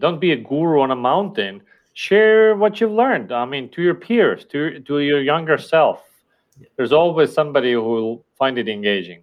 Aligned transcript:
Don't 0.00 0.20
be 0.20 0.32
a 0.32 0.36
guru 0.36 0.80
on 0.80 0.90
a 0.90 0.96
mountain. 0.96 1.62
Share 1.92 2.56
what 2.56 2.80
you've 2.80 2.90
learned. 2.90 3.30
I 3.30 3.44
mean, 3.44 3.68
to 3.70 3.82
your 3.82 3.94
peers, 3.94 4.44
to, 4.46 4.80
to 4.80 4.98
your 4.98 5.22
younger 5.22 5.56
self. 5.56 6.02
There's 6.76 6.92
always 6.92 7.32
somebody 7.32 7.74
who 7.74 7.82
will 7.82 8.24
find 8.36 8.58
it 8.58 8.68
engaging. 8.68 9.22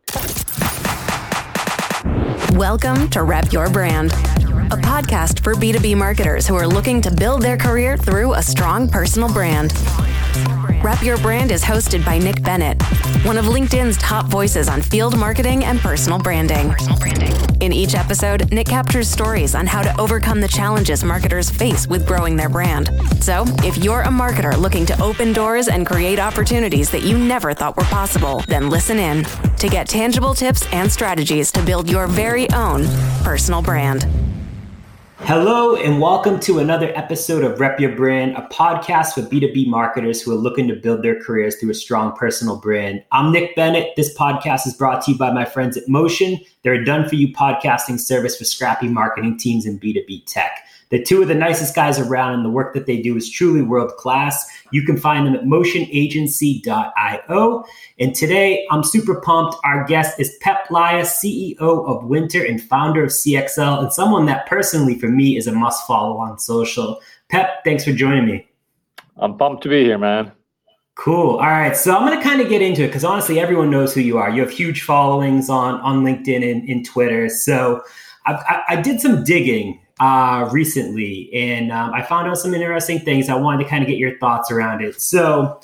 Welcome 2.53 3.09
to 3.09 3.23
Rep 3.23 3.51
Your 3.51 3.69
Brand, 3.69 4.13
a 4.13 4.79
podcast 4.79 5.43
for 5.43 5.55
B2B 5.55 5.97
marketers 5.97 6.47
who 6.47 6.55
are 6.55 6.67
looking 6.67 7.01
to 7.01 7.11
build 7.11 7.41
their 7.41 7.57
career 7.57 7.97
through 7.97 8.35
a 8.35 8.41
strong 8.41 8.87
personal 8.87 9.31
brand. 9.33 9.73
Rep 10.83 11.01
Your 11.01 11.17
Brand 11.17 11.51
is 11.51 11.63
hosted 11.63 12.05
by 12.05 12.17
Nick 12.17 12.43
Bennett, 12.43 12.81
one 13.23 13.37
of 13.37 13.45
LinkedIn's 13.45 13.97
top 13.97 14.27
voices 14.27 14.67
on 14.67 14.81
field 14.81 15.17
marketing 15.17 15.63
and 15.63 15.79
personal 15.79 16.19
branding. 16.19 16.73
In 17.61 17.73
each 17.73 17.95
episode, 17.95 18.51
Nick 18.51 18.67
captures 18.67 19.09
stories 19.09 19.55
on 19.55 19.65
how 19.65 19.81
to 19.81 19.99
overcome 19.99 20.41
the 20.41 20.47
challenges 20.47 21.03
marketers 21.03 21.49
face 21.49 21.87
with 21.87 22.05
growing 22.05 22.35
their 22.35 22.49
brand. 22.49 22.91
So, 23.21 23.45
if 23.63 23.77
you're 23.77 24.01
a 24.01 24.07
marketer 24.07 24.57
looking 24.57 24.85
to 24.87 25.01
open 25.01 25.33
doors 25.33 25.67
and 25.67 25.85
create 25.85 26.19
opportunities 26.19 26.89
that 26.91 27.03
you 27.03 27.17
never 27.17 27.53
thought 27.53 27.77
were 27.77 27.83
possible, 27.83 28.43
then 28.47 28.69
listen 28.69 28.99
in 28.99 29.23
to 29.57 29.67
get 29.67 29.87
tangible 29.87 30.33
tips 30.33 30.65
and 30.71 30.91
strategies 30.91 31.51
to 31.53 31.63
build 31.63 31.89
your 31.89 32.07
very 32.07 32.49
own 32.51 32.85
personal 33.23 33.61
brand. 33.61 34.07
Hello, 35.25 35.75
and 35.75 36.01
welcome 36.01 36.39
to 36.41 36.59
another 36.59 36.91
episode 36.95 37.43
of 37.43 37.59
Rep 37.59 37.79
Your 37.79 37.95
Brand, 37.95 38.35
a 38.35 38.47
podcast 38.51 39.13
for 39.13 39.21
B2B 39.21 39.67
marketers 39.67 40.21
who 40.21 40.31
are 40.31 40.35
looking 40.35 40.67
to 40.67 40.75
build 40.75 41.03
their 41.03 41.21
careers 41.21 41.55
through 41.55 41.69
a 41.69 41.75
strong 41.75 42.15
personal 42.17 42.57
brand. 42.57 43.03
I'm 43.11 43.31
Nick 43.31 43.55
Bennett. 43.55 43.95
This 43.95 44.17
podcast 44.17 44.67
is 44.67 44.73
brought 44.73 45.03
to 45.05 45.11
you 45.11 45.17
by 45.17 45.31
my 45.31 45.45
friends 45.45 45.77
at 45.77 45.87
Motion. 45.87 46.37
They're 46.63 46.73
a 46.73 46.83
done 46.83 47.07
for 47.07 47.15
you 47.15 47.31
podcasting 47.33 47.99
service 47.99 48.35
for 48.35 48.43
scrappy 48.43 48.89
marketing 48.89 49.37
teams 49.37 49.65
in 49.65 49.79
B2B 49.79 50.25
tech. 50.25 50.65
They're 50.91 51.01
two 51.01 51.21
of 51.21 51.29
the 51.29 51.35
nicest 51.35 51.73
guys 51.73 51.97
around, 51.97 52.33
and 52.33 52.43
the 52.45 52.49
work 52.49 52.73
that 52.73 52.85
they 52.85 53.01
do 53.01 53.15
is 53.15 53.31
truly 53.31 53.61
world 53.61 53.95
class. 53.97 54.45
You 54.71 54.83
can 54.83 54.97
find 54.97 55.25
them 55.25 55.35
at 55.35 55.45
motionagency.io. 55.45 57.63
And 57.99 58.13
today, 58.13 58.67
I'm 58.69 58.83
super 58.83 59.21
pumped. 59.21 59.55
Our 59.63 59.85
guest 59.85 60.19
is 60.19 60.37
Pep 60.41 60.67
Laja, 60.67 61.03
CEO 61.03 61.55
of 61.59 62.03
Wynter 62.03 62.43
and 62.43 62.61
founder 62.61 63.05
of 63.05 63.09
CXL, 63.09 63.81
and 63.81 63.93
someone 63.93 64.25
that 64.25 64.47
personally, 64.47 64.99
for 64.99 65.07
me, 65.07 65.37
is 65.37 65.47
a 65.47 65.53
must 65.53 65.87
follow 65.87 66.17
on 66.17 66.37
social. 66.37 66.99
Pep, 67.29 67.63
thanks 67.63 67.85
for 67.85 67.93
joining 67.93 68.25
me. 68.25 68.45
I'm 69.17 69.37
pumped 69.37 69.63
to 69.63 69.69
be 69.69 69.85
here, 69.85 69.97
man. 69.97 70.33
Cool. 70.95 71.37
All 71.37 71.47
right. 71.47 71.75
So 71.75 71.95
I'm 71.95 72.05
going 72.05 72.17
to 72.17 72.23
kind 72.23 72.41
of 72.41 72.49
get 72.49 72.61
into 72.61 72.83
it 72.83 72.87
because 72.87 73.05
honestly, 73.05 73.39
everyone 73.39 73.69
knows 73.69 73.93
who 73.93 74.01
you 74.01 74.17
are. 74.17 74.29
You 74.29 74.41
have 74.41 74.51
huge 74.51 74.83
followings 74.83 75.49
on, 75.49 75.79
on 75.81 76.03
LinkedIn 76.03 76.51
and, 76.51 76.67
and 76.69 76.85
Twitter. 76.85 77.29
So 77.29 77.81
I, 78.25 78.33
I, 78.33 78.75
I 78.75 78.81
did 78.81 78.99
some 78.99 79.23
digging 79.23 79.79
uh, 79.99 80.49
recently, 80.51 81.29
and 81.33 81.71
um, 81.71 81.93
I 81.93 82.03
found 82.03 82.27
out 82.27 82.37
some 82.37 82.53
interesting 82.53 82.99
things. 82.99 83.29
I 83.29 83.35
wanted 83.35 83.63
to 83.63 83.69
kind 83.69 83.83
of 83.83 83.87
get 83.87 83.97
your 83.97 84.17
thoughts 84.19 84.51
around 84.51 84.81
it. 84.81 85.01
So, 85.01 85.59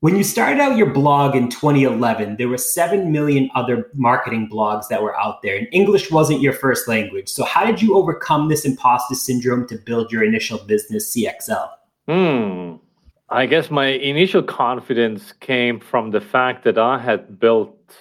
when 0.00 0.16
you 0.16 0.24
started 0.24 0.60
out 0.60 0.76
your 0.76 0.90
blog 0.90 1.34
in 1.34 1.48
2011, 1.48 2.36
there 2.36 2.48
were 2.48 2.58
7 2.58 3.10
million 3.10 3.48
other 3.54 3.90
marketing 3.94 4.50
blogs 4.52 4.88
that 4.88 5.02
were 5.02 5.18
out 5.18 5.40
there, 5.42 5.56
and 5.56 5.66
English 5.72 6.10
wasn't 6.10 6.40
your 6.40 6.52
first 6.52 6.88
language. 6.88 7.28
So, 7.28 7.44
how 7.44 7.64
did 7.64 7.80
you 7.80 7.96
overcome 7.96 8.48
this 8.48 8.64
imposter 8.64 9.14
syndrome 9.14 9.66
to 9.68 9.76
build 9.76 10.12
your 10.12 10.24
initial 10.24 10.58
business, 10.58 11.14
CXL? 11.14 11.68
Hmm. 12.08 12.76
I 13.30 13.46
guess 13.46 13.70
my 13.70 13.86
initial 13.86 14.42
confidence 14.42 15.32
came 15.32 15.80
from 15.80 16.10
the 16.10 16.20
fact 16.20 16.64
that 16.64 16.78
I 16.78 16.98
had 16.98 17.40
built 17.40 17.96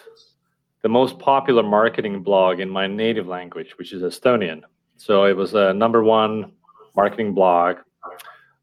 the 0.84 0.90
most 0.90 1.18
popular 1.18 1.64
marketing 1.64 2.22
blog 2.22 2.60
in 2.60 2.70
my 2.70 2.88
native 2.88 3.26
language, 3.26 3.78
which 3.78 3.94
is 3.94 4.04
Estonian. 4.04 4.64
So 5.04 5.26
it 5.26 5.36
was 5.36 5.54
a 5.54 5.74
number 5.74 6.02
one 6.02 6.54
marketing 6.96 7.34
blog. 7.34 7.80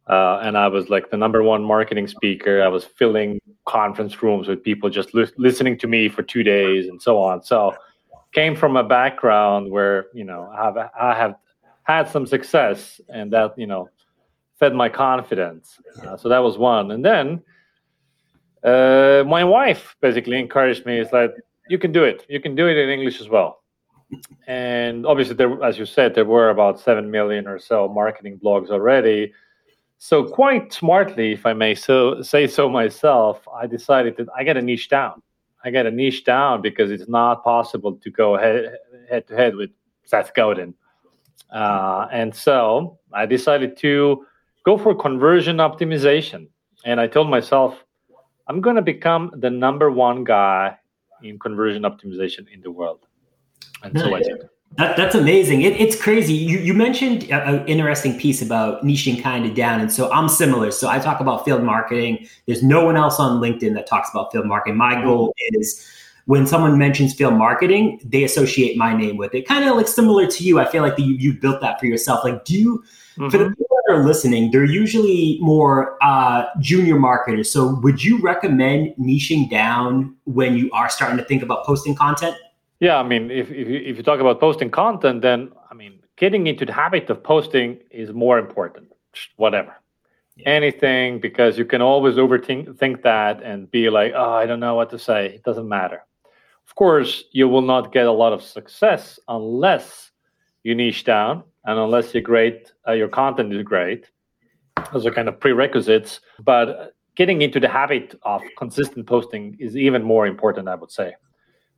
Uh, 0.09 0.41
and 0.43 0.57
I 0.57 0.69
was 0.69 0.89
like 0.89 1.11
the 1.11 1.17
number 1.19 1.43
one 1.43 1.63
marketing 1.63 2.09
speaker. 2.09 2.63
I 2.63 2.69
was 2.69 2.83
filling 2.83 3.39
conference 3.67 4.23
rooms 4.23 4.49
with 4.49 4.65
people 4.65 4.89
just 4.89 5.13
li- 5.13 5.37
listening 5.37 5.77
to 5.81 5.87
me 5.87 6.09
for 6.09 6.23
two 6.23 6.43
days 6.43 6.89
and 6.89 7.01
so 7.01 7.23
on. 7.23 7.43
So 7.43 7.75
came 8.33 8.57
from 8.57 8.79
a 8.79 8.83
background 8.83 9.71
where 9.71 10.07
you 10.15 10.25
know 10.25 10.51
I 10.51 10.65
have 10.65 10.77
I 10.99 11.15
have 11.15 11.35
had 11.83 12.09
some 12.09 12.27
success, 12.27 13.03
and 13.11 13.31
that 13.35 13.53
you 13.59 13.67
know 13.67 13.91
fed 14.59 14.75
my 14.75 14.89
confidence. 14.89 15.79
Uh, 16.03 16.17
so 16.17 16.31
that 16.31 16.39
was 16.39 16.57
one. 16.57 16.91
And 16.91 17.05
then 17.05 17.43
uh, 18.65 19.25
my 19.27 19.45
wife 19.45 19.95
basically 20.01 20.39
encouraged 20.39 20.87
me. 20.87 20.99
It's 21.01 21.13
like 21.13 21.33
you 21.69 21.79
can 21.79 21.93
do 21.93 22.03
it. 22.03 22.25
You 22.31 22.41
can 22.41 22.55
do 22.55 22.67
it 22.67 22.79
in 22.79 22.89
English 22.89 23.21
as 23.21 23.29
well 23.29 23.60
and 24.47 25.07
obviously 25.07 25.35
there 25.35 25.63
as 25.63 25.79
you 25.79 25.87
said 25.87 26.15
there 26.15 26.25
were 26.25 26.51
about 26.51 26.81
7 26.81 27.11
million 27.11 27.47
or 27.47 27.59
so 27.59 27.89
marketing 27.89 28.39
blogs 28.43 28.71
already. 28.71 29.33
So 29.99 30.25
quite 30.25 30.73
smartly 30.73 31.33
if 31.33 31.47
i 31.47 31.53
may 31.53 31.75
so 31.75 32.23
say 32.23 32.47
so 32.47 32.69
myself 32.69 33.47
i 33.55 33.67
decided 33.67 34.17
that 34.17 34.29
i 34.37 34.45
got 34.45 34.57
a 34.57 34.63
niche 34.63 34.89
down. 34.89 35.23
I 35.65 35.71
got 35.71 35.87
a 35.87 35.91
niche 35.91 36.25
down 36.25 36.63
because 36.63 36.91
it's 36.91 37.09
not 37.09 37.45
possible 37.45 37.95
to 37.95 38.11
go 38.11 38.37
head, 38.39 38.79
head 39.11 39.27
to 39.29 39.37
head 39.37 39.55
with 39.57 39.71
seth 40.05 40.33
godin. 40.35 40.75
Uh, 41.53 42.07
and 42.11 42.35
so 42.35 42.99
i 43.13 43.27
decided 43.27 43.77
to 43.79 44.27
go 44.65 44.77
for 44.77 44.95
conversion 44.95 45.57
optimization. 45.59 46.49
And 46.85 47.01
i 47.01 47.07
told 47.07 47.29
myself 47.29 47.85
i'm 48.49 48.61
going 48.61 48.77
to 48.77 48.83
become 48.83 49.31
the 49.37 49.51
number 49.51 49.91
one 49.91 50.25
guy 50.25 50.77
in 51.23 51.39
conversion 51.39 51.83
optimization 51.83 52.49
in 52.49 52.63
the 52.63 52.71
world 52.71 53.07
and 53.83 53.99
so 53.99 54.15
I 54.15 54.21
did. 54.21 54.49
That, 54.77 54.97
that's 54.97 55.17
amazing. 55.17 55.63
It, 55.63 55.73
it's 55.81 56.01
crazy. 56.01 56.33
You, 56.33 56.59
you 56.59 56.75
mentioned 56.75 57.25
an 57.25 57.67
interesting 57.67 58.17
piece 58.19 58.41
about 58.41 58.85
niching 58.85 59.21
kind 59.21 59.45
of 59.45 59.55
down. 59.55 59.81
And 59.81 59.93
so 59.93 60.11
I'm 60.13 60.29
similar. 60.29 60.71
So 60.71 60.89
I 60.89 61.01
talk 61.01 61.21
about 61.21 61.45
field 61.45 61.65
marketing. 61.65 62.29
There's 62.47 62.63
no 62.63 62.85
one 62.85 62.97
else 62.97 63.19
on 63.19 63.41
LinkedIn 63.41 63.75
that 63.75 63.89
talks 63.89 64.11
about 64.11 64.31
field 64.31 64.47
marketing. 64.47 64.77
My 64.79 64.95
mm-hmm. 64.95 65.07
goal 65.07 65.35
is 65.51 65.87
when 66.27 66.47
someone 66.47 66.79
mentions 66.79 67.13
field 67.15 67.35
marketing, 67.35 68.01
they 68.05 68.23
associate 68.23 68.77
my 68.77 68.97
name 68.97 69.17
with 69.17 69.35
it. 69.35 69.47
Kind 69.47 69.69
of 69.69 69.75
like 69.75 69.89
similar 69.89 70.29
to 70.29 70.45
you. 70.45 70.61
I 70.61 70.65
feel 70.67 70.85
like 70.85 70.97
you, 70.99 71.15
you 71.15 71.33
built 71.33 71.61
that 71.63 71.81
for 71.81 71.87
yourself. 71.87 72.23
Like, 72.23 72.45
do 72.45 72.57
you, 72.57 72.85
mm-hmm. 73.19 73.29
for 73.29 73.39
the 73.39 73.45
mm-hmm. 73.47 73.55
people 73.55 73.77
that 73.89 73.95
are 73.95 74.05
listening, 74.05 74.53
they're 74.53 74.65
usually 74.65 75.39
more 75.41 75.99
uh, 76.01 76.45
junior 76.61 76.97
marketers. 76.97 77.51
So 77.53 77.75
would 77.83 78.05
you 78.05 78.21
recommend 78.21 78.95
niching 79.01 79.51
down 79.51 80.15
when 80.27 80.57
you 80.57 80.71
are 80.71 80.89
starting 80.89 81.19
to 81.19 81.25
think 81.25 81.43
about 81.43 81.67
posting 81.67 81.97
content? 81.97 82.37
Yeah, 82.81 82.97
I 82.99 83.03
mean, 83.03 83.31
if, 83.31 83.51
if, 83.51 83.69
you, 83.69 83.77
if 83.77 83.97
you 83.99 84.03
talk 84.03 84.21
about 84.21 84.41
posting 84.41 84.71
content, 84.71 85.21
then 85.21 85.53
I 85.71 85.75
mean, 85.75 86.01
getting 86.17 86.47
into 86.47 86.65
the 86.65 86.73
habit 86.73 87.11
of 87.11 87.23
posting 87.23 87.79
is 87.91 88.13
more 88.13 88.39
important. 88.39 88.89
Whatever, 89.37 89.75
yeah. 90.37 90.49
anything, 90.49 91.21
because 91.21 91.59
you 91.59 91.65
can 91.65 91.83
always 91.83 92.15
overthink 92.15 92.79
think 92.79 93.03
that 93.03 93.43
and 93.43 93.71
be 93.71 93.91
like, 93.91 94.13
oh, 94.15 94.33
I 94.33 94.47
don't 94.47 94.61
know 94.61 94.77
what 94.77 94.91
to 94.91 94.99
say. 94.99 95.27
It 95.27 95.43
doesn't 95.43 95.69
matter. 95.69 96.05
Of 96.67 96.75
course, 96.75 97.25
you 97.33 97.49
will 97.49 97.63
not 97.63 97.93
get 97.93 98.07
a 98.07 98.13
lot 98.13 98.33
of 98.33 98.43
success 98.43 99.19
unless 99.29 100.13
you 100.63 100.75
niche 100.75 101.05
down 101.05 101.43
and 101.65 101.79
unless 101.79 102.15
you're 102.15 102.23
great, 102.23 102.73
uh, 102.89 102.93
your 102.93 103.09
content 103.09 103.53
is 103.53 103.63
great. 103.63 104.09
Those 104.93 105.05
are 105.05 105.11
kind 105.11 105.29
of 105.29 105.39
prerequisites. 105.39 106.21
But 106.43 106.95
getting 107.17 107.43
into 107.43 107.61
the 107.61 107.69
habit 107.69 108.15
of 108.23 108.41
consistent 108.57 109.07
posting 109.07 109.57
is 109.59 109.77
even 109.77 110.03
more 110.03 110.27
important, 110.27 110.69
I 110.69 110.77
would 110.77 110.93
say. 110.93 111.15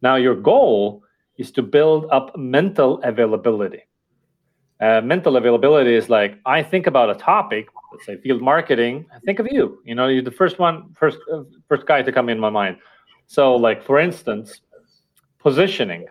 Now, 0.03 0.17
your 0.17 0.35
goal 0.35 1.03
is 1.39 1.51
to 1.53 1.63
build 1.63 2.07
up 2.11 2.37
mental 2.37 3.01
availability. 3.03 3.83
Uh, 4.81 5.01
mental 5.01 5.37
availability 5.37 5.95
is 5.95 6.09
like 6.09 6.39
I 6.45 6.63
think 6.63 6.89
about 6.89 7.09
a 7.09 7.15
topic, 7.15 7.69
let's 7.93 8.05
say 8.05 8.17
field 8.17 8.43
marketing. 8.43 9.07
I 9.15 9.21
think 9.21 9.39
of 9.39 9.47
you. 9.51 9.81
You 9.85 9.95
know, 9.95 10.09
you're 10.09 10.23
the 10.23 10.33
first 10.33 10.59
one, 10.59 10.93
first 10.99 11.19
uh, 11.33 11.45
first 11.69 11.87
guy 11.87 12.03
to 12.03 12.11
come 12.11 12.29
in 12.29 12.39
my 12.41 12.51
mind. 12.51 12.79
So, 13.29 13.55
like 13.55 13.85
for 13.85 14.01
instance, 14.01 14.61
positioning. 15.39 16.07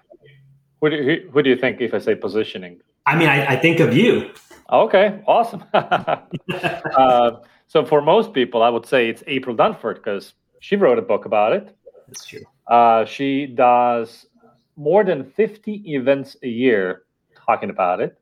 Who 0.79 0.89
do 0.89 0.95
you, 0.95 1.29
who 1.31 1.43
do 1.43 1.49
you 1.49 1.57
think 1.57 1.81
if 1.81 1.93
I 1.93 1.99
say 1.99 2.15
positioning? 2.15 2.81
I 3.05 3.15
mean, 3.15 3.27
I, 3.27 3.53
I 3.53 3.55
think 3.55 3.79
of 3.79 3.95
you. 3.95 4.31
Okay, 4.71 5.21
awesome. 5.27 5.63
uh, 5.73 7.31
so 7.67 7.85
for 7.85 8.01
most 8.01 8.33
people, 8.33 8.63
I 8.63 8.69
would 8.69 8.85
say 8.85 9.09
it's 9.09 9.23
April 9.27 9.55
Dunford 9.55 9.95
because 9.95 10.33
she 10.59 10.75
wrote 10.77 10.97
a 10.97 11.01
book 11.01 11.25
about 11.25 11.53
it. 11.53 11.75
That's 12.07 12.25
true. 12.25 12.45
Uh, 12.67 13.05
she 13.05 13.47
does 13.47 14.27
more 14.75 15.03
than 15.03 15.23
50 15.23 15.83
events 15.93 16.37
a 16.43 16.47
year 16.47 17.03
talking 17.45 17.69
about 17.69 17.99
it. 17.99 18.17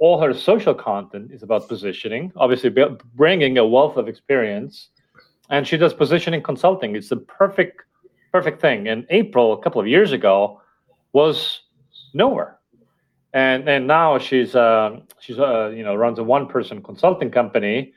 All 0.00 0.20
her 0.20 0.34
social 0.34 0.74
content 0.74 1.30
is 1.32 1.42
about 1.42 1.68
positioning, 1.68 2.32
obviously 2.36 2.70
bringing 3.14 3.58
a 3.58 3.66
wealth 3.66 3.96
of 3.96 4.08
experience. 4.08 4.90
And 5.50 5.66
she 5.66 5.76
does 5.76 5.94
positioning 5.94 6.42
consulting. 6.42 6.96
It's 6.96 7.08
the 7.08 7.16
perfect, 7.16 7.82
perfect 8.32 8.60
thing. 8.60 8.88
And 8.88 9.06
April, 9.10 9.52
a 9.52 9.62
couple 9.62 9.80
of 9.80 9.86
years 9.86 10.12
ago, 10.12 10.60
was 11.12 11.60
nowhere. 12.12 12.58
And 13.32 13.68
and 13.68 13.86
now 13.86 14.18
she's 14.18 14.54
uh, 14.54 15.00
she's 15.20 15.38
uh, 15.38 15.72
you 15.74 15.82
know 15.82 15.94
runs 15.96 16.18
a 16.18 16.24
one 16.24 16.46
person 16.46 16.82
consulting 16.82 17.30
company. 17.30 17.92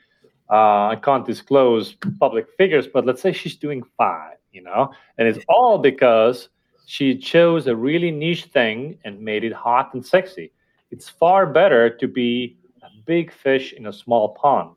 Uh, 0.50 0.88
I 0.88 0.96
can't 1.00 1.24
disclose 1.24 1.94
public 2.18 2.46
figures, 2.56 2.86
but 2.92 3.06
let's 3.06 3.22
say 3.22 3.32
she's 3.32 3.56
doing 3.56 3.82
five 3.96 4.37
you 4.58 4.64
know 4.70 4.82
and 5.16 5.28
it's 5.28 5.44
all 5.48 5.78
because 5.78 6.48
she 6.86 7.16
chose 7.16 7.66
a 7.66 7.76
really 7.76 8.10
niche 8.10 8.46
thing 8.56 8.98
and 9.04 9.20
made 9.20 9.44
it 9.44 9.52
hot 9.52 9.94
and 9.94 10.04
sexy 10.04 10.50
it's 10.90 11.08
far 11.08 11.46
better 11.46 11.90
to 11.90 12.08
be 12.08 12.56
a 12.82 12.88
big 13.04 13.32
fish 13.32 13.72
in 13.72 13.86
a 13.86 13.92
small 13.92 14.30
pond. 14.30 14.74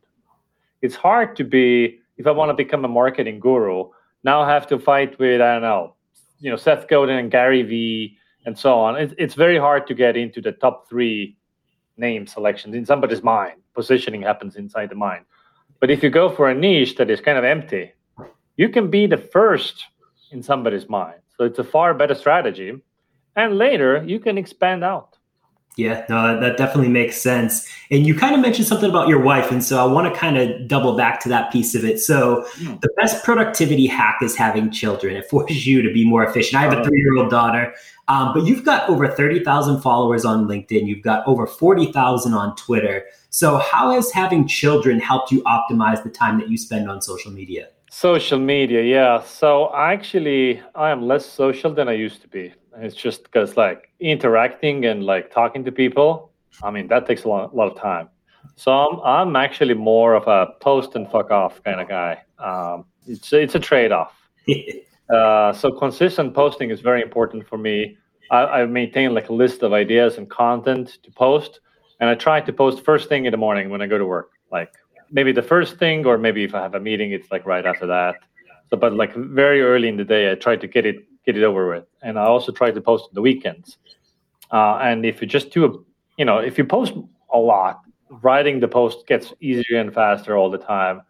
It's 0.82 0.96
hard 0.96 1.36
to 1.38 1.44
be 1.44 2.00
if 2.18 2.28
I 2.28 2.32
want 2.32 2.50
to 2.50 2.54
become 2.54 2.84
a 2.86 2.90
marketing 2.90 3.40
guru. 3.40 3.90
Now 4.24 4.42
I 4.42 4.50
have 4.50 4.68
to 4.68 4.80
fight 4.80 5.18
with 5.20 5.42
I 5.42 5.54
don't 5.54 5.62
know, 5.62 5.96
you 6.40 6.52
know, 6.52 6.58
Seth 6.58 6.88
Godin 6.88 7.18
and 7.18 7.32
Gary 7.32 7.64
Vee 7.64 8.18
and 8.46 8.58
so 8.58 8.80
on. 8.80 8.98
It's, 8.98 9.14
it's 9.18 9.36
very 9.36 9.58
hard 9.58 9.88
to 9.88 9.94
get 9.94 10.18
into 10.18 10.42
the 10.42 10.52
top 10.52 10.90
three 10.90 11.38
name 11.98 12.28
selections 12.28 12.76
in 12.76 12.86
somebody's 12.86 13.24
mind. 13.24 13.62
Positioning 13.74 14.22
happens 14.22 14.56
inside 14.56 14.90
the 14.90 14.96
mind. 14.96 15.26
But 15.80 15.92
if 15.92 16.04
you 16.04 16.10
go 16.10 16.30
for 16.30 16.50
a 16.50 16.56
niche 16.56 16.98
that 16.98 17.10
is 17.10 17.22
kind 17.22 17.38
of 17.38 17.44
empty, 17.44 17.92
you 18.62 18.70
can 18.70 18.92
be 18.92 19.08
the 19.08 19.18
first 19.18 19.86
in 20.30 20.44
somebody's 20.44 20.88
mind. 20.88 21.20
So 21.36 21.46
it's 21.46 21.58
a 21.58 21.64
far 21.64 21.96
better 21.96 22.14
strategy. 22.14 22.74
And 23.36 23.58
later 23.58 24.04
you 24.06 24.20
can 24.20 24.38
expand 24.38 24.84
out. 24.84 25.18
Yeah, 25.78 26.06
no, 26.10 26.40
that 26.40 26.58
definitely 26.58 26.90
makes 26.90 27.20
sense. 27.20 27.68
And 27.90 28.06
you 28.06 28.14
kind 28.14 28.36
of 28.36 28.42
mentioned 28.42 28.68
something 28.68 28.90
about 28.90 29.08
your 29.08 29.20
wife. 29.20 29.50
And 29.52 29.64
so 29.64 29.84
I 29.84 29.92
want 29.92 30.14
to 30.14 30.20
kind 30.20 30.38
of 30.38 30.68
double 30.68 30.96
back 30.96 31.20
to 31.22 31.30
that 31.30 31.52
piece 31.52 31.74
of 31.74 31.84
it. 31.84 32.00
So 32.00 32.46
mm. 32.58 32.80
the 32.82 32.90
best 32.98 33.24
productivity 33.24 33.88
hack 33.88 34.18
is 34.22 34.36
having 34.36 34.70
children. 34.70 35.16
It 35.16 35.28
forces 35.28 35.66
you 35.66 35.82
to 35.82 35.92
be 35.92 36.06
more 36.06 36.24
efficient. 36.24 36.60
I 36.60 36.64
have 36.64 36.74
a 36.74 36.76
uh-huh. 36.76 36.86
three 36.86 37.00
year 37.00 37.18
old 37.18 37.32
daughter, 37.32 37.74
um, 38.10 38.32
but 38.32 38.46
you've 38.46 38.64
got 38.64 38.88
over 38.88 39.08
30,000 39.08 39.82
followers 39.82 40.24
on 40.24 40.46
LinkedIn. 40.48 40.86
You've 40.86 41.04
got 41.04 41.26
over 41.26 41.48
40,000 41.48 42.34
on 42.34 42.56
Twitter. 42.58 43.06
So 43.32 43.58
how 43.58 43.92
has 43.92 44.12
having 44.12 44.48
children 44.48 45.00
helped 45.00 45.32
you 45.32 45.42
optimize 45.44 46.04
the 46.04 46.12
time 46.12 46.38
that 46.40 46.50
you 46.50 46.60
spend 46.60 46.92
on 46.92 47.02
social 47.02 47.32
media? 47.32 47.70
Social 47.94 48.40
media, 48.40 48.82
yeah. 48.82 49.22
So 49.22 49.70
actually, 49.76 50.62
I 50.76 50.92
am 50.92 51.02
less 51.02 51.26
social 51.26 51.74
than 51.74 51.90
I 51.90 51.92
used 51.92 52.22
to 52.22 52.28
be. 52.30 52.54
It's 52.78 52.96
just 52.96 53.26
because 53.26 53.58
like 53.58 53.90
interacting 54.00 54.86
and 54.86 55.04
like 55.04 55.30
talking 55.30 55.66
to 55.66 55.74
people, 55.74 56.32
I 56.64 56.72
mean, 56.72 56.88
that 56.88 57.06
takes 57.06 57.26
a 57.26 57.28
lot, 57.28 57.52
a 57.52 57.56
lot 57.56 57.70
of 57.70 57.78
time. 57.78 58.08
So 58.56 58.72
I'm, 58.72 59.02
I'm 59.02 59.36
actually 59.36 59.74
more 59.74 60.14
of 60.14 60.26
a 60.26 60.54
post 60.62 60.96
and 60.96 61.12
fuck 61.12 61.32
off 61.32 61.62
kind 61.66 61.82
of 61.82 61.90
guy. 61.90 62.22
Um, 62.40 62.86
it's, 63.08 63.34
it's 63.34 63.56
a 63.56 63.60
trade 63.60 63.92
off. 63.92 64.16
uh, 65.14 65.52
so 65.52 65.70
consistent 65.74 66.34
posting 66.34 66.70
is 66.70 66.80
very 66.80 67.02
important 67.02 67.46
for 67.46 67.58
me. 67.58 67.98
I, 68.32 68.62
I 68.62 68.66
maintain 68.68 69.14
like 69.14 69.28
a 69.28 69.34
list 69.34 69.64
of 69.64 69.74
ideas 69.74 70.18
and 70.18 70.30
content 70.30 71.00
to 71.04 71.12
post, 71.12 71.60
and 72.00 72.10
I 72.10 72.16
try 72.16 72.40
to 72.40 72.54
post 72.54 72.86
first 72.86 73.10
thing 73.10 73.26
in 73.26 73.32
the 73.32 73.38
morning 73.38 73.70
when 73.70 73.82
I 73.82 73.88
go 73.88 73.98
to 73.98 74.06
work. 74.06 74.32
Like 74.50 74.72
maybe 75.12 75.32
the 75.32 75.42
first 75.42 75.78
thing, 75.78 76.06
or 76.06 76.18
maybe 76.18 76.44
if 76.44 76.56
I 76.56 76.62
have 76.62 76.76
a 76.76 76.80
meeting, 76.80 77.12
it's 77.12 77.32
like 77.32 77.46
right 77.46 77.66
after 77.66 77.86
that. 77.88 78.16
So, 78.70 78.78
but 78.78 78.94
like 78.94 79.14
very 79.16 79.62
early 79.62 79.88
in 79.88 79.98
the 79.98 80.06
day, 80.06 80.32
I 80.32 80.36
try 80.36 80.56
to 80.56 80.68
get 80.68 80.86
it 80.86 81.06
get 81.26 81.38
it 81.38 81.44
over 81.44 81.70
with. 81.70 81.86
And 82.02 82.18
I 82.18 82.24
also 82.24 82.52
try 82.52 82.72
to 82.72 82.82
post 82.82 83.06
on 83.06 83.14
the 83.14 83.22
weekends. 83.22 83.78
Uh, 84.52 84.78
and 84.82 85.06
if 85.06 85.22
you 85.22 85.28
just 85.28 85.52
do 85.52 85.66
a, 85.66 85.72
you 86.18 86.26
know, 86.26 86.40
if 86.40 86.58
you 86.58 86.66
post 86.66 86.94
a 87.32 87.38
lot, 87.38 87.82
writing 88.10 88.60
the 88.60 88.68
post 88.68 89.08
gets 89.08 89.34
easier 89.40 89.80
and 89.80 89.94
faster 89.94 90.36
all 90.36 90.50
the 90.50 90.58
time. 90.58 91.02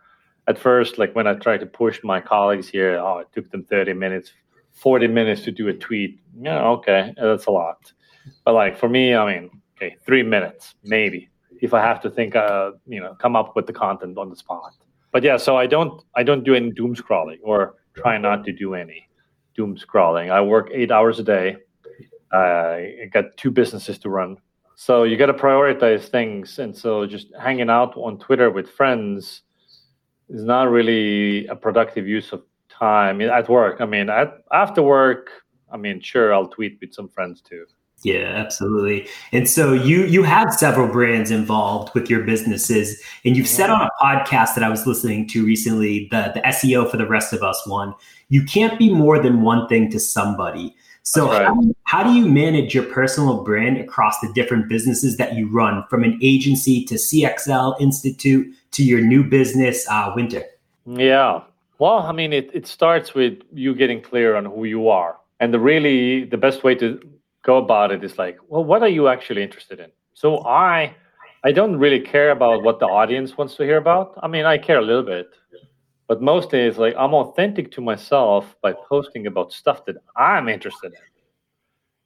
At 0.48 0.58
first, 0.58 0.98
like 0.98 1.16
when 1.16 1.28
I 1.28 1.36
tried 1.36 1.60
to 1.62 1.66
push 1.66 2.00
my 2.04 2.20
colleagues 2.20 2.68
here, 2.68 2.98
oh, 2.98 3.20
it 3.20 3.28
took 3.34 3.50
them 3.52 3.64
30 3.64 3.94
minutes, 3.94 4.32
40 4.74 5.08
minutes 5.08 5.44
to 5.44 5.52
do 5.52 5.68
a 5.70 5.74
tweet. 5.74 6.20
Yeah, 6.40 6.62
okay, 6.64 7.14
that's 7.16 7.46
a 7.46 7.52
lot. 7.52 7.92
But 8.44 8.54
like 8.54 8.78
for 8.78 8.90
me, 8.90 9.16
I 9.16 9.34
mean, 9.34 9.62
okay, 9.78 9.96
three 10.06 10.24
minutes 10.24 10.76
maybe 10.84 11.31
if 11.62 11.74
I 11.74 11.82
have 11.82 12.02
to 12.02 12.10
think, 12.10 12.36
uh, 12.36 12.72
you 12.88 13.00
know, 13.00 13.16
come 13.16 13.36
up 13.36 13.56
with 13.56 13.68
the 13.68 13.74
content 13.74 14.18
on 14.18 14.30
the 14.30 14.36
spot. 14.36 14.74
But 15.12 15.24
yeah, 15.24 15.38
so 15.38 15.58
I 15.58 15.68
don't, 15.68 16.02
I 16.16 16.24
don't 16.24 16.44
do 16.44 16.56
any 16.56 16.72
doom 16.72 16.96
scrolling 16.96 17.38
or 17.44 17.76
try 17.94 18.18
not 18.18 18.44
to 18.46 18.52
do 18.52 18.74
any 18.74 19.08
doom 19.56 19.78
scrolling. 19.78 20.32
I 20.32 20.42
work 20.42 20.70
eight 20.74 20.92
hours 20.92 21.20
a 21.20 21.24
day. 21.24 21.58
Uh, 22.34 22.38
I 23.04 23.10
got 23.12 23.26
two 23.38 23.52
businesses 23.52 24.00
to 24.00 24.10
run. 24.10 24.38
So 24.76 25.04
you 25.04 25.18
got 25.18 25.28
to 25.28 25.34
prioritize 25.34 26.08
things. 26.08 26.58
And 26.60 26.76
so 26.76 27.06
just 27.06 27.28
hanging 27.40 27.70
out 27.70 27.96
on 27.96 28.18
Twitter 28.18 28.50
with 28.50 28.70
friends 28.70 29.44
is 30.30 30.44
not 30.44 30.70
really 30.72 31.46
a 31.48 31.56
productive 31.56 32.08
use 32.08 32.32
of 32.32 32.44
time 32.70 33.22
at 33.22 33.50
work. 33.50 33.82
I 33.82 33.86
mean, 33.86 34.10
at, 34.10 34.40
after 34.52 34.82
work, 34.82 35.30
I 35.72 35.78
mean, 35.78 36.02
sure, 36.02 36.34
I'll 36.34 36.48
tweet 36.48 36.80
with 36.82 36.94
some 36.94 37.10
friends 37.10 37.42
too. 37.42 37.66
Yeah, 38.04 38.34
absolutely. 38.36 39.08
And 39.32 39.48
so 39.48 39.74
you 39.74 40.06
you 40.06 40.24
have 40.24 40.54
several 40.54 40.88
brands 40.88 41.30
involved 41.30 41.94
with 41.94 42.10
your 42.10 42.24
businesses, 42.24 43.02
and 43.24 43.38
you've 43.38 43.48
said 43.48 43.70
on 43.70 43.82
a 43.82 43.90
podcast 44.02 44.56
that 44.56 44.64
I 44.64 44.70
was 44.70 44.88
listening 44.88 45.28
to 45.30 45.46
recently, 45.46 46.08
the 46.10 46.32
the 46.34 46.42
SEO 46.42 46.90
for 46.90 46.98
the 46.98 47.08
rest 47.08 47.32
of 47.32 47.44
us 47.44 47.62
one, 47.68 47.94
you 48.30 48.44
can't 48.44 48.80
be 48.80 48.92
more 48.92 49.20
than 49.20 49.42
one 49.42 49.68
thing 49.68 49.92
to 49.92 50.00
somebody. 50.00 50.76
So 51.04 51.28
right. 51.28 51.46
how, 51.46 51.56
how 51.84 52.04
do 52.04 52.14
you 52.14 52.28
manage 52.28 52.76
your 52.76 52.84
personal 52.84 53.44
brand 53.44 53.78
across 53.78 54.20
the 54.20 54.32
different 54.34 54.70
businesses 54.70 55.18
that 55.18 55.36
you 55.36 55.48
run, 55.48 55.84
from 55.90 56.04
an 56.04 56.20
agency 56.22 56.86
to 56.86 56.96
CXL 56.96 57.80
Institute 57.82 58.56
to 58.72 58.84
your 58.84 59.02
new 59.02 59.24
business, 59.24 59.86
uh, 59.90 60.12
Wynter? 60.16 60.44
Yeah. 60.86 61.42
Well, 61.80 61.98
I 61.98 62.12
mean, 62.12 62.34
it, 62.34 62.50
it 62.54 62.68
starts 62.68 63.14
with 63.14 63.40
you 63.52 63.74
getting 63.74 64.02
clear 64.02 64.36
on 64.36 64.46
who 64.46 64.66
you 64.66 64.90
are. 64.90 65.18
And 65.40 65.52
the 65.52 65.60
really 65.60 66.26
the 66.26 66.38
best 66.38 66.64
way 66.64 66.76
to 66.76 67.02
go 67.44 67.58
about 67.58 67.92
it 67.92 68.04
is 68.04 68.18
like, 68.18 68.38
well, 68.48 68.64
what 68.64 68.82
are 68.82 68.90
you 68.90 69.08
actually 69.08 69.44
interested 69.44 69.80
in? 69.80 69.92
So 70.14 70.46
I 70.46 70.96
I 71.44 71.52
don't 71.52 71.78
really 71.78 72.00
care 72.00 72.32
about 72.32 72.62
what 72.64 72.80
the 72.80 72.86
audience 72.86 73.36
wants 73.38 73.56
to 73.56 73.64
hear 73.64 73.78
about. 73.78 74.18
I 74.22 74.28
mean, 74.28 74.46
I 74.46 74.60
care 74.60 74.78
a 74.78 74.82
little 74.82 75.04
bit, 75.04 75.30
but 76.08 76.22
mostly 76.22 76.60
it's 76.60 76.78
like 76.78 76.94
I'm 76.98 77.14
authentic 77.16 77.72
to 77.72 77.82
myself 77.82 78.56
by 78.62 78.74
posting 78.74 79.26
about 79.26 79.52
stuff 79.52 79.84
that 79.86 79.96
I'm 80.16 80.48
interested 80.48 80.94
in. 80.94 81.00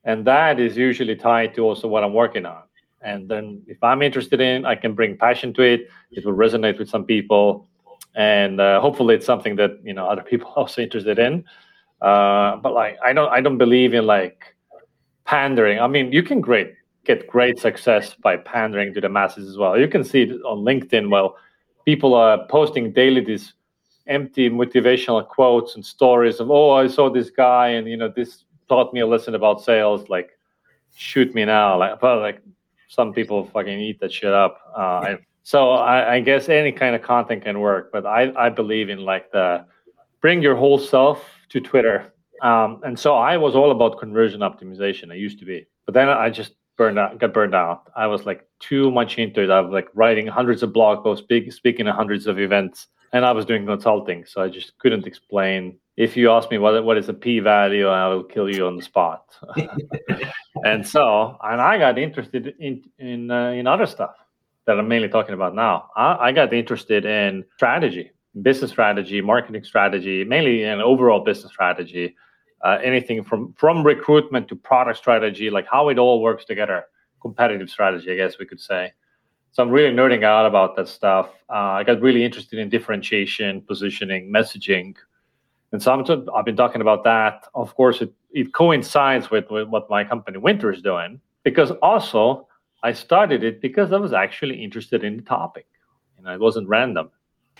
And 0.05 0.25
that 0.25 0.59
is 0.59 0.77
usually 0.77 1.15
tied 1.15 1.53
to 1.55 1.61
also 1.61 1.87
what 1.87 2.03
I'm 2.03 2.13
working 2.13 2.45
on. 2.45 2.63
And 3.01 3.27
then 3.27 3.61
if 3.67 3.83
I'm 3.83 4.01
interested 4.01 4.39
in, 4.39 4.65
I 4.65 4.75
can 4.75 4.93
bring 4.93 5.17
passion 5.17 5.53
to 5.55 5.61
it. 5.61 5.89
It 6.11 6.25
will 6.25 6.33
resonate 6.33 6.79
with 6.79 6.89
some 6.89 7.03
people, 7.03 7.67
and 8.15 8.61
uh, 8.61 8.79
hopefully 8.79 9.15
it's 9.15 9.25
something 9.25 9.55
that 9.57 9.79
you 9.83 9.93
know 9.93 10.07
other 10.07 10.23
people 10.23 10.47
are 10.55 10.59
also 10.59 10.81
interested 10.81 11.19
in. 11.19 11.43
Uh, 12.01 12.55
but 12.57 12.73
like 12.73 12.97
I 13.03 13.11
don't 13.13 13.31
I 13.31 13.41
don't 13.41 13.57
believe 13.57 13.93
in 13.93 14.05
like 14.05 14.54
pandering. 15.25 15.79
I 15.79 15.87
mean, 15.87 16.11
you 16.11 16.23
can 16.23 16.41
great 16.41 16.75
get 17.05 17.27
great 17.27 17.59
success 17.59 18.15
by 18.15 18.35
pandering 18.35 18.93
to 18.93 19.01
the 19.01 19.09
masses 19.09 19.47
as 19.47 19.57
well. 19.57 19.77
You 19.77 19.87
can 19.87 20.03
see 20.03 20.23
it 20.23 20.41
on 20.43 20.59
LinkedIn. 20.65 21.09
Well, 21.09 21.37
people 21.85 22.15
are 22.15 22.45
posting 22.47 22.91
daily 22.91 23.23
these 23.23 23.53
empty 24.07 24.49
motivational 24.49 25.27
quotes 25.27 25.75
and 25.75 25.85
stories 25.85 26.39
of, 26.39 26.51
oh, 26.51 26.71
I 26.71 26.87
saw 26.87 27.09
this 27.09 27.29
guy 27.29 27.69
and 27.69 27.87
you 27.87 27.97
know 27.97 28.09
this 28.09 28.45
taught 28.67 28.93
me 28.93 29.01
a 29.01 29.07
lesson 29.07 29.35
about 29.35 29.61
sales. 29.61 30.09
Like, 30.09 30.31
shoot 30.95 31.33
me 31.35 31.45
now. 31.45 31.77
Like, 31.77 31.99
but 31.99 32.19
like 32.19 32.41
some 32.87 33.13
people 33.13 33.45
fucking 33.45 33.79
eat 33.79 33.99
that 33.99 34.11
shit 34.11 34.33
up. 34.33 34.59
Uh, 34.75 35.15
so 35.43 35.71
I, 35.71 36.15
I 36.15 36.19
guess 36.21 36.49
any 36.49 36.71
kind 36.71 36.95
of 36.95 37.03
content 37.03 37.43
can 37.43 37.59
work, 37.59 37.91
but 37.91 38.05
I 38.05 38.33
I 38.35 38.49
believe 38.49 38.89
in 38.89 38.99
like 38.99 39.31
the 39.31 39.65
bring 40.21 40.41
your 40.41 40.55
whole 40.55 40.79
self 40.79 41.23
to 41.49 41.59
Twitter 41.61 42.14
um, 42.41 42.81
and 42.83 42.99
so 42.99 43.15
I 43.15 43.37
was 43.37 43.55
all 43.55 43.71
about 43.71 43.99
conversion 43.99 44.41
optimization. 44.41 45.11
I 45.11 45.15
used 45.15 45.39
to 45.39 45.45
be, 45.45 45.65
but 45.85 45.93
then 45.93 46.09
I 46.09 46.29
just 46.29 46.53
burned 46.77 46.99
out, 46.99 47.19
got 47.19 47.33
burned 47.33 47.55
out. 47.55 47.89
I 47.95 48.07
was 48.07 48.25
like 48.25 48.45
too 48.59 48.91
much 48.91 49.17
into 49.17 49.41
it. 49.41 49.49
I 49.49 49.61
was 49.61 49.71
like 49.71 49.87
writing 49.93 50.27
hundreds 50.27 50.63
of 50.63 50.73
blog 50.73 51.03
posts, 51.03 51.23
speak, 51.23 51.51
speaking 51.51 51.87
at 51.87 51.95
hundreds 51.95 52.27
of 52.27 52.39
events, 52.39 52.87
and 53.13 53.25
I 53.25 53.31
was 53.31 53.45
doing 53.45 53.65
consulting. 53.65 54.25
So 54.25 54.41
I 54.41 54.49
just 54.49 54.77
couldn't 54.79 55.07
explain. 55.07 55.77
If 55.97 56.17
you 56.17 56.31
ask 56.31 56.51
me 56.51 56.57
what 56.57 56.83
what 56.83 56.97
is 56.97 57.07
a 57.09 57.13
p 57.13 57.39
value, 57.39 57.87
I 57.87 58.07
will 58.07 58.23
kill 58.23 58.53
you 58.53 58.67
on 58.67 58.75
the 58.75 58.83
spot. 58.83 59.35
and 60.65 60.85
so, 60.85 61.37
and 61.41 61.61
I 61.61 61.77
got 61.77 61.97
interested 61.97 62.53
in 62.59 62.83
in 62.99 63.31
uh, 63.31 63.51
in 63.51 63.67
other 63.67 63.85
stuff 63.85 64.15
that 64.65 64.79
I'm 64.79 64.87
mainly 64.87 65.07
talking 65.07 65.35
about 65.35 65.55
now. 65.55 65.89
I, 65.95 66.17
I 66.27 66.31
got 66.31 66.53
interested 66.53 67.05
in 67.05 67.45
strategy, 67.55 68.11
business 68.41 68.71
strategy, 68.71 69.21
marketing 69.21 69.63
strategy, 69.63 70.23
mainly 70.23 70.63
an 70.63 70.81
overall 70.81 71.23
business 71.23 71.53
strategy 71.53 72.15
uh, 72.65 72.79
anything 72.83 73.23
from 73.23 73.53
from 73.53 73.83
recruitment 73.83 74.47
to 74.49 74.55
product 74.55 74.97
strategy, 74.97 75.49
like 75.49 75.67
how 75.71 75.89
it 75.89 75.99
all 75.99 76.21
works 76.21 76.45
together, 76.45 76.85
competitive 77.21 77.69
strategy, 77.69 78.11
I 78.11 78.15
guess 78.15 78.39
we 78.39 78.45
could 78.45 78.59
say. 78.59 78.91
So 79.51 79.63
I'm 79.63 79.69
really 79.69 79.95
nerding 79.95 80.23
out 80.23 80.45
about 80.45 80.75
that 80.75 80.87
stuff. 80.89 81.29
Uh, 81.49 81.79
I 81.79 81.83
got 81.83 82.01
really 82.01 82.25
interested 82.25 82.59
in 82.59 82.67
differentiation, 82.67 83.61
positioning, 83.61 84.29
messaging, 84.29 84.95
and 85.71 85.81
so 85.81 86.01
t- 86.01 86.27
I've 86.35 86.45
been 86.45 86.55
talking 86.55 86.81
about 86.81 87.03
that. 87.03 87.47
Of 87.53 87.75
course, 87.75 88.01
it, 88.01 88.11
it 88.31 88.53
coincides 88.53 89.29
with, 89.29 89.49
with 89.51 89.67
what 89.67 89.89
my 89.89 90.03
company 90.03 90.37
Wynter 90.37 90.73
is 90.73 90.81
doing 90.81 91.19
because 91.43 91.71
also 91.81 92.47
I 92.83 92.93
started 92.93 93.43
it 93.43 93.61
because 93.61 93.91
I 93.91 93.97
was 93.97 94.13
actually 94.13 94.63
interested 94.63 95.03
in 95.03 95.17
the 95.17 95.23
topic. 95.23 95.67
You 96.17 96.23
know, 96.23 96.33
it 96.33 96.39
wasn't 96.39 96.67
random. 96.67 97.11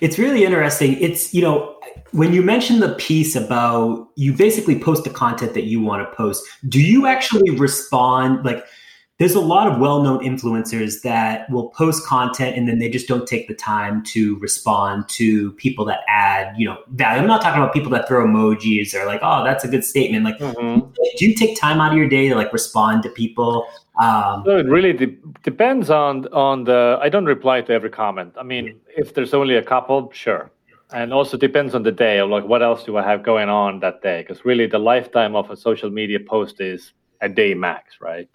It's 0.02 0.18
really 0.18 0.44
interesting. 0.44 1.00
It's, 1.00 1.34
you 1.34 1.42
know, 1.42 1.78
when 2.12 2.34
you 2.34 2.42
mention 2.42 2.80
the 2.80 2.96
piece 2.96 3.36
about 3.36 4.10
you 4.16 4.34
basically 4.34 4.80
post 4.80 5.04
the 5.04 5.10
content 5.10 5.54
that 5.54 5.66
you 5.66 5.82
want 5.82 6.10
to 6.10 6.16
post, 6.16 6.46
do 6.68 6.82
you 6.82 7.08
actually 7.08 7.52
respond? 7.52 8.46
Like, 8.46 8.66
there's 9.18 9.34
a 9.34 9.40
lot 9.40 9.72
of 9.72 9.80
well-known 9.80 10.20
influencers 10.20 11.02
that 11.02 11.50
will 11.50 11.70
post 11.70 12.06
content 12.06 12.58
and 12.58 12.68
then 12.68 12.80
they 12.80 12.90
just 12.90 13.08
don't 13.08 13.26
take 13.26 13.48
the 13.48 13.54
time 13.54 14.04
to 14.04 14.38
respond 14.40 15.08
to 15.08 15.54
people 15.54 15.86
that 15.86 16.02
add 16.10 16.54
you 16.58 16.68
know 16.68 16.78
value. 16.90 17.22
I'm 17.22 17.28
not 17.28 17.42
talking 17.42 17.62
about 17.62 17.74
people 17.74 17.90
that 17.92 18.08
throw 18.08 18.26
emojis 18.26 18.94
or 18.94 19.06
like 19.06 19.22
oh 19.24 19.44
that's 19.44 19.64
a 19.64 19.70
good 19.70 19.86
statement. 19.86 20.26
Like 20.26 20.38
mm-hmm. 20.38 20.92
do 21.18 21.26
you 21.26 21.34
take 21.34 21.58
time 21.60 21.80
out 21.80 21.92
of 21.92 21.98
your 21.98 22.10
day 22.10 22.28
to 22.28 22.36
like 22.36 22.52
respond 22.52 23.04
to 23.04 23.10
people? 23.10 23.66
Um, 24.02 24.44
so 24.46 24.58
it 24.58 24.66
really 24.66 24.92
de- 24.92 25.18
depends 25.44 25.90
on 25.90 26.28
on 26.34 26.66
the 26.66 27.00
i 27.02 27.08
don't 27.08 27.26
reply 27.26 27.62
to 27.62 27.72
every 27.72 27.90
comment. 27.90 28.34
I 28.38 28.44
mean 28.44 28.82
if 28.98 29.14
there's 29.14 29.34
only 29.34 29.56
a 29.56 29.64
couple 29.64 30.12
sure. 30.12 30.52
And 30.94 31.12
also 31.12 31.36
depends 31.36 31.74
on 31.74 31.82
the 31.84 31.92
day 31.92 32.20
of 32.20 32.30
like 32.30 32.44
what 32.44 32.62
else 32.62 32.84
do 32.84 32.98
i 32.98 33.04
have 33.04 33.24
going 33.24 33.48
on 33.48 33.80
that 33.80 34.02
day? 34.02 34.24
Because 34.24 34.44
really 34.44 34.68
the 34.68 34.80
lifetime 34.80 35.38
of 35.38 35.50
a 35.50 35.56
social 35.56 35.90
media 35.90 36.20
post 36.20 36.60
is 36.60 36.92
a 37.22 37.30
day 37.30 37.54
max 37.54 37.96
right 38.02 38.30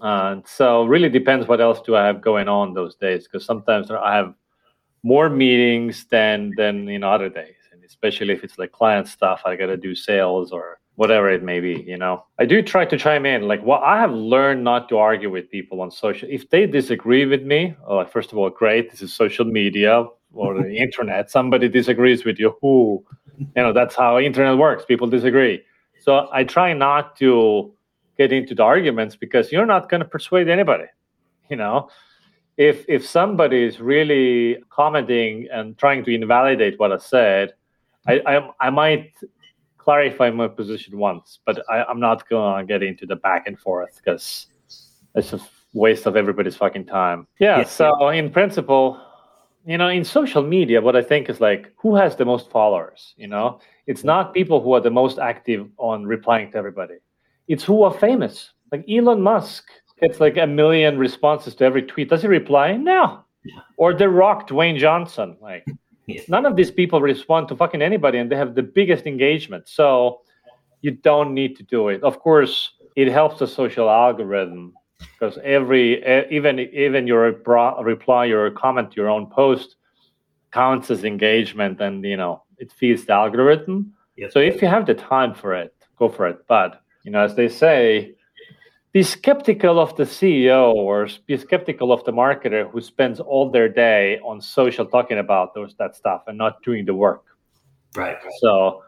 uh, 0.00 0.40
so 0.44 0.84
really 0.84 1.08
depends 1.08 1.46
what 1.46 1.60
else 1.60 1.80
do 1.80 1.96
I 1.96 2.04
have 2.06 2.20
going 2.20 2.48
on 2.48 2.74
those 2.74 2.94
days 2.96 3.24
because 3.24 3.44
sometimes 3.44 3.90
I 3.90 4.14
have 4.14 4.34
more 5.02 5.28
meetings 5.28 6.06
than 6.10 6.52
than 6.56 6.88
in 6.88 7.04
other 7.04 7.28
days, 7.28 7.56
and 7.72 7.84
especially 7.84 8.32
if 8.32 8.42
it's 8.42 8.58
like 8.58 8.72
client 8.72 9.08
stuff, 9.08 9.42
I 9.44 9.56
got 9.56 9.66
to 9.66 9.76
do 9.76 9.94
sales 9.94 10.50
or 10.50 10.80
whatever 10.96 11.30
it 11.30 11.42
may 11.42 11.60
be. 11.60 11.84
You 11.86 11.96
know, 11.96 12.24
I 12.38 12.46
do 12.46 12.62
try 12.62 12.84
to 12.84 12.96
chime 12.96 13.26
in. 13.26 13.42
Like 13.46 13.62
what 13.62 13.82
I 13.82 14.00
have 14.00 14.12
learned 14.12 14.64
not 14.64 14.88
to 14.88 14.98
argue 14.98 15.30
with 15.30 15.50
people 15.50 15.80
on 15.80 15.90
social. 15.90 16.28
If 16.30 16.50
they 16.50 16.66
disagree 16.66 17.26
with 17.26 17.42
me, 17.42 17.76
oh, 17.86 18.04
first 18.04 18.32
of 18.32 18.38
all, 18.38 18.50
great. 18.50 18.90
This 18.90 19.02
is 19.02 19.14
social 19.14 19.44
media 19.44 20.06
or 20.32 20.54
the 20.54 20.76
internet. 20.86 21.30
Somebody 21.30 21.68
disagrees 21.68 22.24
with 22.24 22.38
you. 22.38 22.56
Who, 22.60 23.04
you 23.38 23.62
know, 23.62 23.72
that's 23.72 23.94
how 23.94 24.18
internet 24.18 24.58
works. 24.58 24.84
People 24.84 25.08
disagree. 25.08 25.62
So 26.00 26.28
I 26.32 26.44
try 26.44 26.72
not 26.72 27.16
to 27.16 27.72
get 28.16 28.32
into 28.32 28.54
the 28.54 28.62
arguments 28.62 29.16
because 29.16 29.50
you're 29.52 29.66
not 29.66 29.88
going 29.88 30.00
to 30.00 30.08
persuade 30.08 30.48
anybody 30.48 30.86
you 31.48 31.56
know? 31.56 31.88
If 32.56 32.84
if 32.88 33.04
somebody 33.06 33.64
is 33.64 33.80
really 33.80 34.62
commenting 34.70 35.48
and 35.52 35.76
trying 35.76 36.04
to 36.04 36.14
invalidate 36.14 36.78
what 36.78 36.92
i 36.92 36.98
said 36.98 37.54
i 38.06 38.14
i, 38.32 38.34
I 38.66 38.70
might 38.70 39.10
clarify 39.76 40.30
my 40.30 40.46
position 40.46 40.96
once 40.96 41.40
but 41.44 41.56
I, 41.68 41.82
i'm 41.82 41.98
not 41.98 42.28
going 42.28 42.58
to 42.58 42.64
get 42.72 42.84
into 42.84 43.06
the 43.06 43.16
back 43.16 43.48
and 43.48 43.58
forth 43.58 43.96
because 43.96 44.46
it's 45.16 45.32
a 45.32 45.40
waste 45.72 46.06
of 46.06 46.14
everybody's 46.16 46.54
fucking 46.54 46.86
time. 46.86 47.26
Yeah 47.40 47.58
yes. 47.58 47.72
so 47.72 48.08
in 48.10 48.30
principle 48.30 49.00
you 49.66 49.76
know 49.76 49.88
in 49.88 50.04
social 50.04 50.44
media 50.56 50.80
what 50.80 50.94
i 50.94 51.02
think 51.02 51.28
is 51.28 51.40
like 51.40 51.72
who 51.76 51.96
has 51.96 52.14
the 52.14 52.24
most 52.24 52.50
followers 52.50 53.14
you 53.16 53.26
know? 53.26 53.58
It's 53.86 54.04
not 54.04 54.32
people 54.32 54.62
who 54.62 54.72
are 54.74 54.80
the 54.80 54.96
most 55.02 55.18
active 55.18 55.68
on 55.76 56.06
replying 56.06 56.52
to 56.52 56.56
everybody 56.56 56.98
it's 57.48 57.64
who 57.64 57.82
are 57.82 57.92
famous. 57.92 58.50
Like 58.72 58.84
Elon 58.88 59.20
Musk 59.20 59.64
gets 60.00 60.20
like 60.20 60.36
a 60.36 60.46
million 60.46 60.98
responses 60.98 61.54
to 61.56 61.64
every 61.64 61.82
tweet. 61.82 62.10
Does 62.10 62.22
he 62.22 62.28
reply? 62.28 62.76
No. 62.76 63.24
Or 63.76 63.94
The 63.94 64.08
Rock, 64.08 64.48
Dwayne 64.48 64.78
Johnson. 64.78 65.36
Like 65.40 65.64
yeah. 66.06 66.22
none 66.28 66.46
of 66.46 66.56
these 66.56 66.70
people 66.70 67.00
respond 67.00 67.48
to 67.48 67.56
fucking 67.56 67.82
anybody, 67.82 68.18
and 68.18 68.30
they 68.30 68.36
have 68.36 68.54
the 68.54 68.62
biggest 68.62 69.06
engagement. 69.06 69.68
So 69.68 70.20
you 70.80 70.92
don't 70.92 71.34
need 71.34 71.56
to 71.56 71.62
do 71.62 71.88
it. 71.88 72.02
Of 72.02 72.20
course, 72.20 72.72
it 72.96 73.08
helps 73.08 73.38
the 73.38 73.46
social 73.46 73.88
algorithm 73.90 74.74
because 74.98 75.38
every 75.42 76.02
even 76.30 76.58
even 76.60 77.06
your 77.06 77.32
reply, 77.32 78.24
your 78.24 78.50
comment, 78.50 78.96
your 78.96 79.08
own 79.08 79.26
post 79.26 79.76
counts 80.52 80.90
as 80.90 81.04
engagement, 81.04 81.80
and 81.80 82.04
you 82.04 82.16
know 82.16 82.42
it 82.58 82.72
feeds 82.72 83.04
the 83.04 83.12
algorithm. 83.12 83.92
Yes. 84.16 84.32
So 84.32 84.38
if 84.38 84.62
you 84.62 84.68
have 84.68 84.86
the 84.86 84.94
time 84.94 85.34
for 85.34 85.54
it, 85.54 85.74
go 85.98 86.08
for 86.08 86.28
it. 86.28 86.46
But 86.46 86.82
you 87.04 87.10
know, 87.10 87.20
as 87.20 87.34
they 87.34 87.48
say, 87.48 88.14
be 88.92 89.02
skeptical 89.02 89.80
of 89.80 89.96
the 89.96 90.04
CEO 90.04 90.72
or 90.72 91.08
be 91.26 91.36
skeptical 91.36 91.92
of 91.92 92.04
the 92.04 92.12
marketer 92.12 92.70
who 92.70 92.80
spends 92.80 93.20
all 93.20 93.50
their 93.50 93.68
day 93.68 94.18
on 94.20 94.40
social 94.40 94.86
talking 94.86 95.18
about 95.18 95.54
those 95.54 95.74
that 95.78 95.96
stuff 95.96 96.22
and 96.26 96.38
not 96.38 96.62
doing 96.62 96.84
the 96.84 96.94
work. 96.94 97.24
Right. 97.96 98.16
So, 98.40 98.82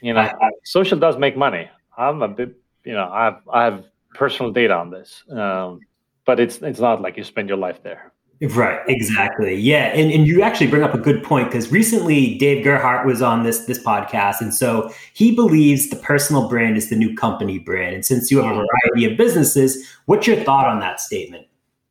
you 0.00 0.14
know, 0.14 0.20
I, 0.20 0.50
social 0.64 0.98
does 0.98 1.16
make 1.18 1.36
money. 1.36 1.68
I'm 1.96 2.22
a 2.22 2.28
bit, 2.28 2.56
you 2.84 2.92
know, 2.92 3.08
I 3.12 3.24
have 3.24 3.40
I 3.52 3.64
have 3.64 3.84
personal 4.14 4.52
data 4.52 4.74
on 4.74 4.90
this, 4.90 5.24
um, 5.30 5.80
but 6.24 6.40
it's 6.40 6.58
it's 6.58 6.80
not 6.80 7.02
like 7.02 7.16
you 7.16 7.24
spend 7.24 7.48
your 7.48 7.58
life 7.58 7.82
there. 7.82 8.11
Right, 8.50 8.80
exactly. 8.88 9.54
Yeah. 9.54 9.94
And, 9.94 10.10
and 10.10 10.26
you 10.26 10.42
actually 10.42 10.66
bring 10.66 10.82
up 10.82 10.94
a 10.94 10.98
good 10.98 11.22
point 11.22 11.46
because 11.48 11.70
recently 11.70 12.36
Dave 12.38 12.64
Gerhardt 12.64 13.06
was 13.06 13.22
on 13.22 13.44
this 13.44 13.66
this 13.66 13.78
podcast. 13.78 14.40
And 14.40 14.52
so 14.52 14.92
he 15.12 15.32
believes 15.32 15.90
the 15.90 15.96
personal 15.96 16.48
brand 16.48 16.76
is 16.76 16.90
the 16.90 16.96
new 16.96 17.14
company 17.14 17.60
brand. 17.60 17.94
And 17.94 18.04
since 18.04 18.32
you 18.32 18.38
have 18.38 18.46
a 18.46 18.58
mm-hmm. 18.58 18.66
variety 18.90 19.12
of 19.12 19.16
businesses, 19.16 19.86
what's 20.06 20.26
your 20.26 20.36
thought 20.38 20.66
on 20.66 20.80
that 20.80 21.00
statement? 21.00 21.46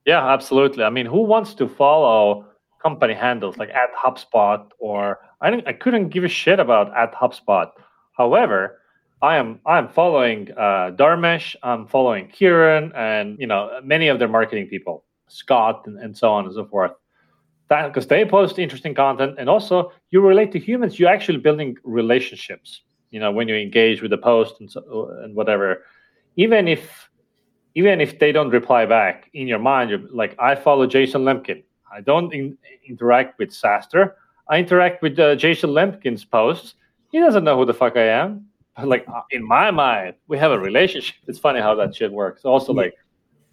Yeah, 0.05 0.27
absolutely. 0.27 0.83
I 0.83 0.89
mean, 0.89 1.05
who 1.05 1.21
wants 1.21 1.53
to 1.53 1.69
follow 1.69 2.45
company 2.81 3.13
handles 3.13 3.57
like 3.57 3.69
at 3.69 3.93
HubSpot 3.95 4.67
or 4.79 5.19
I 5.39 5.51
didn't 5.51 5.67
I 5.67 5.73
couldn't 5.73 6.09
give 6.09 6.25
a 6.25 6.27
shit 6.27 6.59
about 6.59 6.93
at 6.97 7.13
HubSpot. 7.13 7.71
However, 8.17 8.79
I 9.21 9.37
am 9.37 9.61
I'm 9.65 9.87
following 9.87 10.49
uh, 10.57 10.91
Dharmesh, 10.97 11.55
I'm 11.63 11.87
following 11.87 12.27
Kieran 12.27 12.91
and 12.93 13.39
you 13.39 13.47
know 13.47 13.79
many 13.83 14.09
of 14.09 14.19
their 14.19 14.27
marketing 14.27 14.67
people. 14.67 15.05
Scott, 15.31 15.83
and, 15.85 15.97
and 15.99 16.15
so 16.17 16.31
on 16.31 16.45
and 16.45 16.53
so 16.53 16.65
forth. 16.65 16.91
Because 17.69 18.07
they 18.07 18.25
post 18.25 18.59
interesting 18.59 18.93
content, 18.93 19.35
and 19.37 19.49
also 19.49 19.91
you 20.09 20.19
relate 20.21 20.51
to 20.51 20.59
humans. 20.59 20.99
You're 20.99 21.09
actually 21.09 21.37
building 21.37 21.77
relationships. 21.83 22.81
You 23.11 23.19
know, 23.19 23.31
when 23.31 23.47
you 23.47 23.55
engage 23.55 24.01
with 24.01 24.11
the 24.11 24.17
post 24.17 24.59
and 24.59 24.69
so, 24.69 25.09
and 25.23 25.35
whatever, 25.35 25.83
even 26.35 26.67
if 26.67 27.09
even 27.75 28.01
if 28.01 28.19
they 28.19 28.33
don't 28.33 28.49
reply 28.49 28.85
back 28.85 29.29
in 29.33 29.47
your 29.47 29.59
mind, 29.59 29.89
you're 29.89 30.01
like, 30.11 30.35
I 30.39 30.55
follow 30.55 30.85
Jason 30.85 31.21
Lemkin. 31.21 31.63
I 31.91 32.01
don't 32.01 32.33
in, 32.33 32.57
interact 32.87 33.39
with 33.39 33.51
SaaStr. 33.51 34.13
I 34.49 34.57
interact 34.57 35.01
with 35.01 35.17
uh, 35.17 35.35
Jason 35.35 35.69
Lemkin's 35.69 36.25
posts. 36.25 36.75
He 37.11 37.19
doesn't 37.19 37.45
know 37.45 37.57
who 37.57 37.65
the 37.65 37.73
fuck 37.73 37.95
I 37.95 38.07
am. 38.07 38.47
like 38.83 39.05
in 39.31 39.45
my 39.45 39.71
mind, 39.71 40.15
we 40.27 40.37
have 40.37 40.51
a 40.51 40.59
relationship. 40.59 41.15
It's 41.27 41.39
funny 41.39 41.59
how 41.59 41.75
that 41.75 41.95
shit 41.95 42.11
works. 42.11 42.43
Also, 42.45 42.73
like 42.73 42.93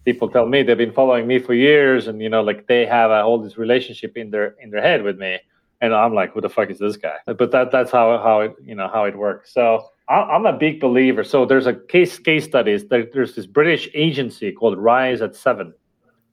people 0.09 0.27
tell 0.27 0.47
me 0.47 0.63
they've 0.63 0.83
been 0.85 0.99
following 1.01 1.27
me 1.27 1.37
for 1.37 1.53
years 1.53 2.07
and 2.07 2.19
you 2.19 2.29
know 2.33 2.41
like 2.41 2.65
they 2.65 2.83
have 2.83 3.11
a, 3.11 3.21
all 3.21 3.37
this 3.37 3.57
relationship 3.65 4.17
in 4.17 4.31
their 4.31 4.47
in 4.63 4.71
their 4.71 4.81
head 4.81 5.03
with 5.03 5.17
me 5.19 5.37
and 5.81 5.93
i'm 5.93 6.15
like 6.19 6.33
who 6.33 6.41
the 6.41 6.49
fuck 6.49 6.69
is 6.71 6.79
this 6.79 6.97
guy? 6.97 7.17
But 7.25 7.51
that 7.51 7.69
that's 7.75 7.91
how 7.91 8.17
how 8.27 8.41
it 8.45 8.55
you 8.69 8.75
know 8.79 8.89
how 8.95 9.03
it 9.05 9.15
works. 9.15 9.53
So 9.53 9.63
i'm 10.07 10.47
a 10.47 10.57
big 10.65 10.79
believer. 10.79 11.23
So 11.23 11.45
there's 11.45 11.67
a 11.67 11.75
case 11.95 12.17
case 12.17 12.45
studies 12.45 12.79
there's 12.87 13.35
this 13.35 13.45
british 13.45 13.83
agency 13.93 14.51
called 14.51 14.75
rise 14.79 15.21
at 15.21 15.35
seven 15.35 15.67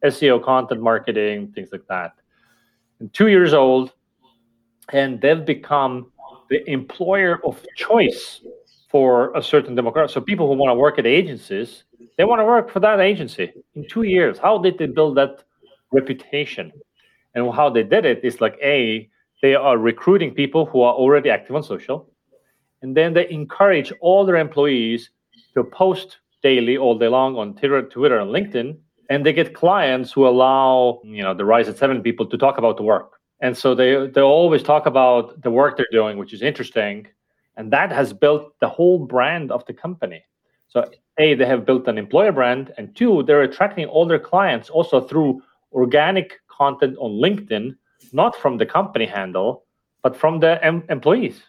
seo 0.04 0.42
content 0.50 0.80
marketing 0.80 1.52
things 1.54 1.68
like 1.74 1.86
that. 1.94 2.12
And 3.00 3.12
two 3.12 3.28
years 3.36 3.52
old 3.52 3.92
and 5.00 5.20
they've 5.20 5.44
become 5.44 5.94
the 6.48 6.58
employer 6.78 7.34
of 7.44 7.54
choice 7.76 8.40
for 8.92 9.10
a 9.40 9.42
certain 9.42 9.76
demographic 9.76 10.10
so 10.10 10.20
people 10.32 10.46
who 10.48 10.54
want 10.62 10.70
to 10.70 10.78
work 10.86 10.96
at 10.98 11.06
agencies 11.20 11.84
they 12.16 12.24
want 12.24 12.40
to 12.40 12.44
work 12.44 12.70
for 12.70 12.80
that 12.80 13.00
agency 13.00 13.52
in 13.74 13.86
two 13.88 14.02
years. 14.02 14.38
How 14.38 14.58
did 14.58 14.78
they 14.78 14.86
build 14.86 15.16
that 15.16 15.44
reputation? 15.92 16.72
And 17.34 17.52
how 17.52 17.68
they 17.68 17.82
did 17.82 18.06
it 18.06 18.24
is 18.24 18.40
like 18.40 18.58
a 18.62 19.08
they 19.42 19.54
are 19.54 19.76
recruiting 19.76 20.34
people 20.34 20.64
who 20.64 20.80
are 20.80 20.94
already 20.94 21.28
active 21.28 21.54
on 21.54 21.62
social, 21.62 22.10
and 22.80 22.96
then 22.96 23.12
they 23.12 23.28
encourage 23.28 23.92
all 24.00 24.24
their 24.24 24.36
employees 24.36 25.10
to 25.54 25.62
post 25.62 26.18
daily 26.42 26.78
all 26.78 26.98
day 26.98 27.08
long 27.08 27.36
on 27.36 27.54
Twitter, 27.54 27.78
and 28.18 28.30
LinkedIn, 28.30 28.78
and 29.10 29.26
they 29.26 29.34
get 29.34 29.54
clients 29.54 30.10
who 30.10 30.26
allow 30.26 31.00
you 31.04 31.22
know 31.22 31.34
the 31.34 31.44
Rise 31.44 31.68
at 31.68 31.76
Seven 31.76 32.02
people 32.02 32.24
to 32.26 32.38
talk 32.38 32.56
about 32.56 32.78
the 32.78 32.82
work. 32.82 33.12
And 33.40 33.56
so 33.56 33.74
they 33.74 34.06
they 34.06 34.22
always 34.22 34.62
talk 34.62 34.86
about 34.86 35.42
the 35.42 35.50
work 35.50 35.76
they're 35.76 35.86
doing, 35.92 36.16
which 36.16 36.32
is 36.32 36.40
interesting, 36.40 37.06
and 37.58 37.70
that 37.72 37.92
has 37.92 38.14
built 38.14 38.58
the 38.60 38.68
whole 38.68 38.98
brand 38.98 39.52
of 39.52 39.66
the 39.66 39.74
company. 39.74 40.22
So, 40.68 40.88
A, 41.18 41.34
they 41.34 41.46
have 41.46 41.64
built 41.64 41.88
an 41.88 41.98
employer 41.98 42.32
brand, 42.32 42.72
and 42.78 42.94
two, 42.94 43.22
they're 43.22 43.42
attracting 43.42 43.86
all 43.86 44.06
their 44.06 44.18
clients 44.18 44.68
also 44.70 45.00
through 45.00 45.42
organic 45.72 46.40
content 46.48 46.96
on 46.98 47.12
LinkedIn, 47.12 47.76
not 48.12 48.36
from 48.36 48.58
the 48.58 48.66
company 48.66 49.06
handle, 49.06 49.64
but 50.02 50.16
from 50.16 50.40
the 50.40 50.64
em- 50.64 50.84
employees. 50.88 51.42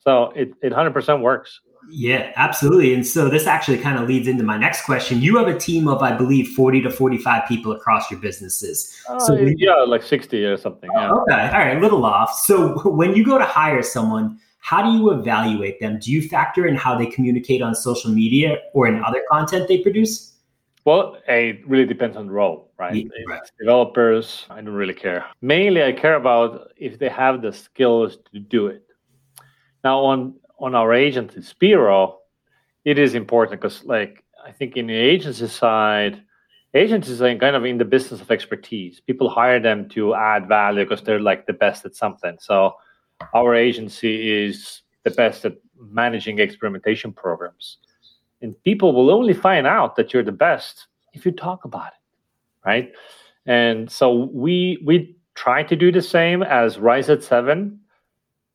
So 0.00 0.32
it, 0.34 0.54
it 0.62 0.72
100% 0.72 1.20
works. 1.20 1.60
Yeah, 1.88 2.32
absolutely. 2.36 2.94
And 2.94 3.06
so 3.06 3.28
this 3.28 3.46
actually 3.46 3.78
kind 3.78 3.98
of 3.98 4.08
leads 4.08 4.28
into 4.28 4.44
my 4.44 4.56
next 4.56 4.84
question. 4.84 5.20
You 5.20 5.36
have 5.38 5.48
a 5.48 5.58
team 5.58 5.88
of, 5.88 6.02
I 6.02 6.16
believe, 6.16 6.50
40 6.50 6.82
to 6.82 6.90
45 6.90 7.48
people 7.48 7.72
across 7.72 8.10
your 8.10 8.20
businesses. 8.20 8.94
Uh, 9.08 9.18
so 9.18 9.34
yeah, 9.34 9.74
like 9.86 10.02
60 10.02 10.44
or 10.44 10.56
something. 10.56 10.90
Yeah. 10.94 11.10
okay. 11.10 11.48
All 11.48 11.58
right. 11.58 11.76
A 11.76 11.80
little 11.80 12.04
off. 12.04 12.38
So 12.38 12.78
when 12.90 13.16
you 13.16 13.24
go 13.24 13.38
to 13.38 13.44
hire 13.44 13.82
someone, 13.82 14.38
how 14.60 14.82
do 14.82 14.96
you 14.96 15.10
evaluate 15.10 15.80
them? 15.80 15.98
Do 15.98 16.12
you 16.12 16.28
factor 16.28 16.66
in 16.66 16.76
how 16.76 16.96
they 16.96 17.06
communicate 17.06 17.62
on 17.62 17.74
social 17.74 18.10
media 18.10 18.58
or 18.72 18.86
in 18.86 19.02
other 19.02 19.22
content 19.30 19.68
they 19.68 19.78
produce? 19.78 20.34
Well, 20.84 21.18
it 21.28 21.66
really 21.68 21.86
depends 21.86 22.16
on 22.16 22.26
the 22.26 22.32
role, 22.32 22.70
right? 22.78 22.94
Yeah, 22.94 23.04
right. 23.26 23.42
Developers, 23.58 24.46
I 24.48 24.56
don't 24.62 24.74
really 24.74 24.94
care. 24.94 25.26
Mainly, 25.42 25.84
I 25.84 25.92
care 25.92 26.14
about 26.14 26.72
if 26.76 26.98
they 26.98 27.08
have 27.08 27.42
the 27.42 27.52
skills 27.52 28.18
to 28.32 28.38
do 28.38 28.68
it. 28.68 28.86
Now, 29.84 30.00
on 30.00 30.34
on 30.58 30.74
our 30.74 30.92
agency 30.92 31.40
Speero, 31.40 32.16
it 32.84 32.98
is 32.98 33.14
important 33.14 33.60
because, 33.60 33.84
like, 33.84 34.24
I 34.44 34.52
think 34.52 34.76
in 34.76 34.86
the 34.86 34.94
agency 34.94 35.48
side, 35.48 36.22
agencies 36.74 37.20
are 37.20 37.34
kind 37.36 37.56
of 37.56 37.64
in 37.64 37.78
the 37.78 37.84
business 37.84 38.20
of 38.20 38.30
expertise. 38.30 39.00
People 39.00 39.28
hire 39.28 39.60
them 39.60 39.88
to 39.90 40.14
add 40.14 40.48
value 40.48 40.84
because 40.84 41.02
they're 41.02 41.20
like 41.20 41.46
the 41.46 41.52
best 41.52 41.84
at 41.84 41.94
something. 41.94 42.36
So 42.40 42.74
our 43.34 43.54
agency 43.54 44.44
is 44.44 44.82
the 45.04 45.10
best 45.10 45.44
at 45.44 45.56
managing 45.78 46.38
experimentation 46.38 47.12
programs. 47.12 47.78
And 48.42 48.60
people 48.64 48.92
will 48.92 49.10
only 49.10 49.34
find 49.34 49.66
out 49.66 49.96
that 49.96 50.12
you're 50.12 50.22
the 50.22 50.32
best 50.32 50.86
if 51.12 51.26
you 51.26 51.32
talk 51.32 51.64
about 51.64 51.88
it, 51.88 52.66
right? 52.66 52.92
And 53.46 53.90
so 53.90 54.30
we 54.32 54.82
we 54.84 55.16
try 55.34 55.62
to 55.62 55.76
do 55.76 55.90
the 55.90 56.02
same 56.02 56.42
as 56.42 56.78
Rise 56.78 57.10
at 57.10 57.22
Seven, 57.22 57.80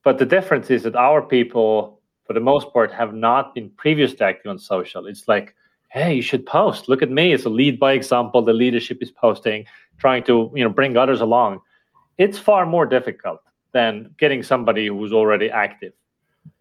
but 0.03 0.17
the 0.17 0.25
difference 0.25 0.69
is 0.69 0.83
that 0.83 0.95
our 0.95 1.21
people, 1.21 2.01
for 2.25 2.33
the 2.33 2.39
most 2.39 2.71
part, 2.71 2.91
have 2.91 3.13
not 3.13 3.53
been 3.53 3.69
previously 3.71 4.21
active 4.21 4.49
on 4.49 4.59
social. 4.59 5.07
It's 5.07 5.27
like 5.27 5.55
hey, 5.89 6.15
you 6.15 6.21
should 6.21 6.45
post. 6.45 6.89
Look 6.89 7.01
at 7.01 7.09
me. 7.09 7.31
It's 7.31 7.45
a 7.45 7.49
lead 7.49 7.79
by 7.79 7.93
example. 7.93 8.41
The 8.41 8.51
leadership 8.51 8.97
is 9.01 9.11
posting, 9.11 9.65
trying 9.97 10.23
to 10.23 10.51
you 10.53 10.63
know 10.63 10.69
bring 10.69 10.97
others 10.97 11.21
along. 11.21 11.61
It's 12.17 12.37
far 12.37 12.65
more 12.65 12.85
difficult 12.85 13.39
than 13.75 14.15
getting 14.17 14.41
somebody 14.41 14.87
who's 14.87 15.11
already 15.11 15.49
active. 15.49 15.91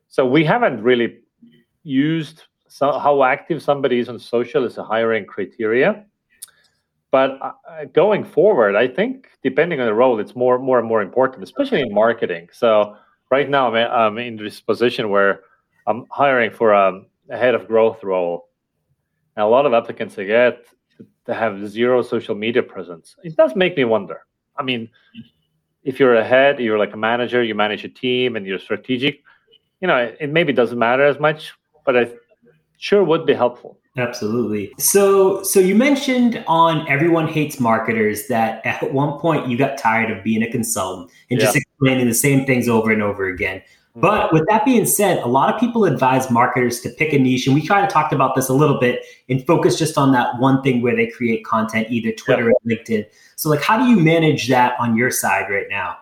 So 0.09 0.26
we 0.26 0.44
haven't 0.44 0.83
really 0.83 1.21
used 1.85 2.42
so 2.66 2.99
how 2.99 3.23
active 3.23 3.62
somebody 3.62 4.00
is 4.00 4.09
on 4.09 4.18
social 4.18 4.64
as 4.64 4.78
a 4.78 4.85
hiring 4.85 5.25
criteria. 5.25 6.04
But 7.12 7.38
uh, 7.40 7.85
going 7.92 8.25
forward, 8.25 8.75
I 8.75 8.88
think 8.88 9.28
depending 9.44 9.78
on 9.80 9.87
the 9.87 9.94
role, 9.94 10.18
it's 10.18 10.35
more 10.35 10.59
more 10.59 10.80
and 10.80 10.88
more 10.88 11.02
important, 11.02 11.44
especially 11.44 11.83
in 11.83 11.94
marketing. 11.94 12.49
So 12.52 12.97
right 13.30 13.49
now, 13.49 13.73
I'm, 13.73 13.90
I'm 14.02 14.18
in 14.18 14.37
this 14.37 14.61
position 14.61 15.09
where 15.09 15.42
I'm 15.87 16.06
hiring 16.11 16.50
for 16.50 16.73
a, 16.73 17.00
a 17.30 17.37
head 17.37 17.54
of 17.54 17.68
growth 17.68 18.02
role 18.02 18.49
and 19.37 19.44
a 19.44 19.47
lot 19.47 19.66
of 19.66 19.73
applicants 19.73 20.18
I 20.18 20.25
get 20.25 20.66
to 21.26 21.33
have 21.33 21.68
zero 21.68 22.02
social 22.02 22.35
media 22.35 22.62
presence. 22.62 23.14
It 23.23 23.37
does 23.37 23.54
make 23.54 23.76
me 23.76 23.85
wonder. 23.85 24.26
I 24.56 24.64
mean, 24.64 24.90
if 25.84 26.00
you're 26.00 26.14
a 26.14 26.24
head, 26.24 26.58
you're 26.58 26.78
like 26.78 26.94
a 26.94 26.96
manager, 26.96 27.42
you 27.42 27.54
manage 27.54 27.84
a 27.84 27.88
team, 27.88 28.36
and 28.36 28.46
you're 28.46 28.58
strategic. 28.58 29.22
You 29.80 29.88
know, 29.88 30.14
it 30.18 30.30
maybe 30.30 30.52
doesn't 30.52 30.78
matter 30.78 31.04
as 31.04 31.20
much, 31.20 31.52
but 31.84 31.96
I 31.96 32.10
sure 32.78 33.04
would 33.04 33.26
be 33.26 33.34
helpful. 33.34 33.78
Absolutely. 33.96 34.72
So, 34.78 35.42
so 35.44 35.60
you 35.60 35.76
mentioned 35.76 36.42
on 36.48 36.88
Everyone 36.88 37.28
Hates 37.28 37.60
Marketers 37.60 38.26
that 38.26 38.64
at 38.66 38.92
one 38.92 39.20
point 39.20 39.48
you 39.48 39.56
got 39.56 39.78
tired 39.78 40.10
of 40.10 40.24
being 40.24 40.42
a 40.42 40.50
consultant 40.50 41.12
and 41.30 41.38
yeah. 41.38 41.46
just 41.46 41.56
explaining 41.56 42.08
the 42.08 42.14
same 42.14 42.44
things 42.44 42.68
over 42.68 42.90
and 42.90 43.02
over 43.02 43.28
again. 43.28 43.62
But 43.96 44.32
with 44.32 44.44
that 44.48 44.64
being 44.64 44.86
said, 44.86 45.18
a 45.18 45.28
lot 45.28 45.54
of 45.54 45.60
people 45.60 45.84
advise 45.84 46.28
marketers 46.28 46.80
to 46.80 46.90
pick 46.90 47.12
a 47.12 47.18
niche, 47.18 47.46
and 47.46 47.54
we 47.54 47.64
kind 47.64 47.86
of 47.86 47.92
talked 47.92 48.12
about 48.12 48.34
this 48.34 48.48
a 48.48 48.52
little 48.52 48.80
bit 48.80 49.04
and 49.28 49.46
focus 49.46 49.78
just 49.78 49.96
on 49.96 50.10
that 50.12 50.36
one 50.40 50.62
thing 50.62 50.82
where 50.82 50.96
they 50.96 51.06
create 51.06 51.44
content, 51.44 51.86
either 51.90 52.10
Twitter 52.10 52.50
or 52.50 52.54
LinkedIn. 52.66 53.06
So, 53.36 53.48
like, 53.48 53.62
how 53.62 53.78
do 53.78 53.84
you 53.84 53.96
manage 53.96 54.48
that 54.48 54.74
on 54.80 54.96
your 54.96 55.12
side 55.12 55.48
right 55.48 55.68
now? 55.70 55.98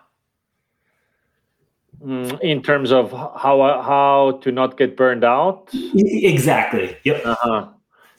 Mm, 2.02 2.40
in 2.40 2.62
terms 2.62 2.92
of 2.92 3.12
how 3.12 3.80
how 3.82 4.38
to 4.42 4.50
not 4.50 4.78
get 4.78 4.96
burned 4.96 5.22
out. 5.22 5.68
Exactly. 5.72 6.96
Yep. 7.04 7.26
Uh-huh. 7.26 7.68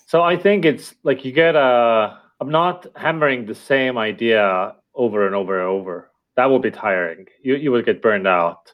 So 0.06 0.22
I 0.22 0.38
think 0.38 0.66
it's 0.66 0.94
like 1.04 1.26
you 1.26 1.32
get 1.32 1.56
a. 1.56 2.20
I'm 2.40 2.50
not 2.50 2.86
hammering 2.96 3.48
the 3.48 3.56
same 3.56 3.98
idea 3.98 4.76
over 4.94 5.26
and 5.26 5.36
over 5.36 5.60
and 5.60 5.68
over. 5.68 6.12
That 6.36 6.46
will 6.46 6.60
be 6.60 6.70
tiring. 6.70 7.26
You 7.42 7.56
you 7.56 7.72
will 7.72 7.82
get 7.82 8.04
burned 8.04 8.28
out 8.28 8.72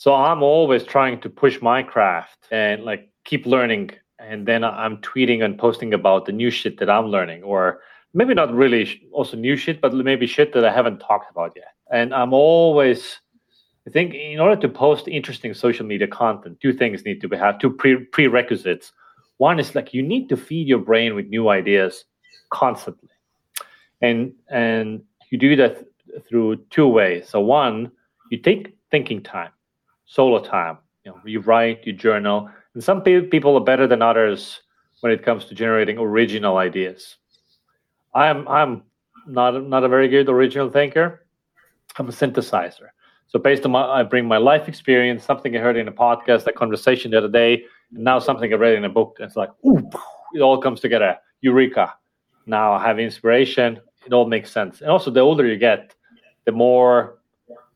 so 0.00 0.14
I'm 0.14 0.42
always 0.42 0.82
trying 0.84 1.20
to 1.20 1.28
push 1.28 1.60
my 1.60 1.82
craft 1.82 2.48
and 2.50 2.84
like 2.84 3.10
keep 3.26 3.44
learning. 3.44 3.90
And 4.18 4.46
then 4.46 4.64
I'm 4.64 4.96
tweeting 5.02 5.44
and 5.44 5.58
posting 5.58 5.92
about 5.92 6.24
the 6.24 6.32
new 6.32 6.50
shit 6.50 6.78
that 6.78 6.88
I'm 6.88 7.08
learning, 7.08 7.42
or 7.42 7.80
maybe 8.14 8.32
not 8.32 8.50
really 8.50 9.06
also 9.12 9.36
new 9.36 9.58
shit, 9.58 9.78
but 9.82 9.92
maybe 9.92 10.26
shit 10.26 10.54
that 10.54 10.64
I 10.64 10.72
haven't 10.72 11.00
talked 11.00 11.30
about 11.30 11.52
yet. 11.54 11.74
And 11.92 12.14
I'm 12.14 12.32
always, 12.32 13.20
I 13.86 13.90
think, 13.90 14.14
in 14.14 14.40
order 14.40 14.58
to 14.62 14.70
post 14.70 15.06
interesting 15.06 15.52
social 15.52 15.84
media 15.84 16.06
content, 16.06 16.60
two 16.62 16.72
things 16.72 17.04
need 17.04 17.20
to 17.20 17.28
be 17.28 17.36
have 17.36 17.58
two 17.58 17.70
pre- 17.70 18.06
prerequisites. 18.06 18.92
One 19.36 19.60
is 19.60 19.74
like 19.74 19.92
you 19.92 20.02
need 20.02 20.30
to 20.30 20.36
feed 20.38 20.66
your 20.66 20.78
brain 20.78 21.14
with 21.14 21.26
new 21.26 21.50
ideas 21.50 22.06
constantly, 22.48 23.10
and 24.00 24.32
and 24.48 25.02
you 25.30 25.36
do 25.36 25.56
that 25.56 25.84
through 26.26 26.56
two 26.70 26.88
ways. 26.88 27.28
So 27.28 27.42
one, 27.42 27.92
you 28.30 28.38
take 28.38 28.74
thinking 28.90 29.22
time 29.22 29.50
solo 30.10 30.40
time. 30.40 30.76
You 31.04 31.12
know, 31.12 31.20
you 31.24 31.40
write, 31.40 31.86
you 31.86 31.92
journal, 31.92 32.50
and 32.74 32.84
some 32.84 33.02
people 33.02 33.56
are 33.56 33.64
better 33.64 33.86
than 33.86 34.02
others 34.02 34.60
when 35.00 35.12
it 35.12 35.24
comes 35.24 35.44
to 35.46 35.54
generating 35.54 35.98
original 35.98 36.58
ideas. 36.58 37.16
I'm 38.14 38.46
I'm 38.48 38.82
not 39.26 39.66
not 39.66 39.84
a 39.84 39.88
very 39.88 40.08
good 40.08 40.28
original 40.28 40.68
thinker. 40.68 41.24
I'm 41.96 42.08
a 42.08 42.12
synthesizer. 42.12 42.88
So 43.28 43.38
based 43.38 43.64
on 43.64 43.70
my, 43.70 43.82
I 43.82 44.02
bring 44.02 44.26
my 44.26 44.38
life 44.38 44.68
experience, 44.68 45.24
something 45.24 45.56
I 45.56 45.60
heard 45.60 45.76
in 45.76 45.86
a 45.86 45.92
podcast, 45.92 46.46
a 46.48 46.52
conversation 46.52 47.12
the 47.12 47.18
other 47.18 47.28
day, 47.28 47.62
and 47.94 48.02
now 48.04 48.18
something 48.18 48.52
I 48.52 48.56
read 48.56 48.74
in 48.74 48.84
a 48.84 48.88
book. 48.88 49.18
It's 49.20 49.36
like, 49.36 49.50
ooh, 49.64 49.88
it 50.34 50.40
all 50.40 50.60
comes 50.60 50.80
together. 50.80 51.16
Eureka! 51.40 51.94
Now 52.46 52.72
I 52.72 52.84
have 52.84 52.98
inspiration. 52.98 53.80
It 54.04 54.12
all 54.12 54.26
makes 54.26 54.50
sense. 54.50 54.80
And 54.80 54.90
also, 54.90 55.10
the 55.10 55.20
older 55.20 55.46
you 55.46 55.56
get, 55.56 55.94
the 56.46 56.52
more 56.52 57.18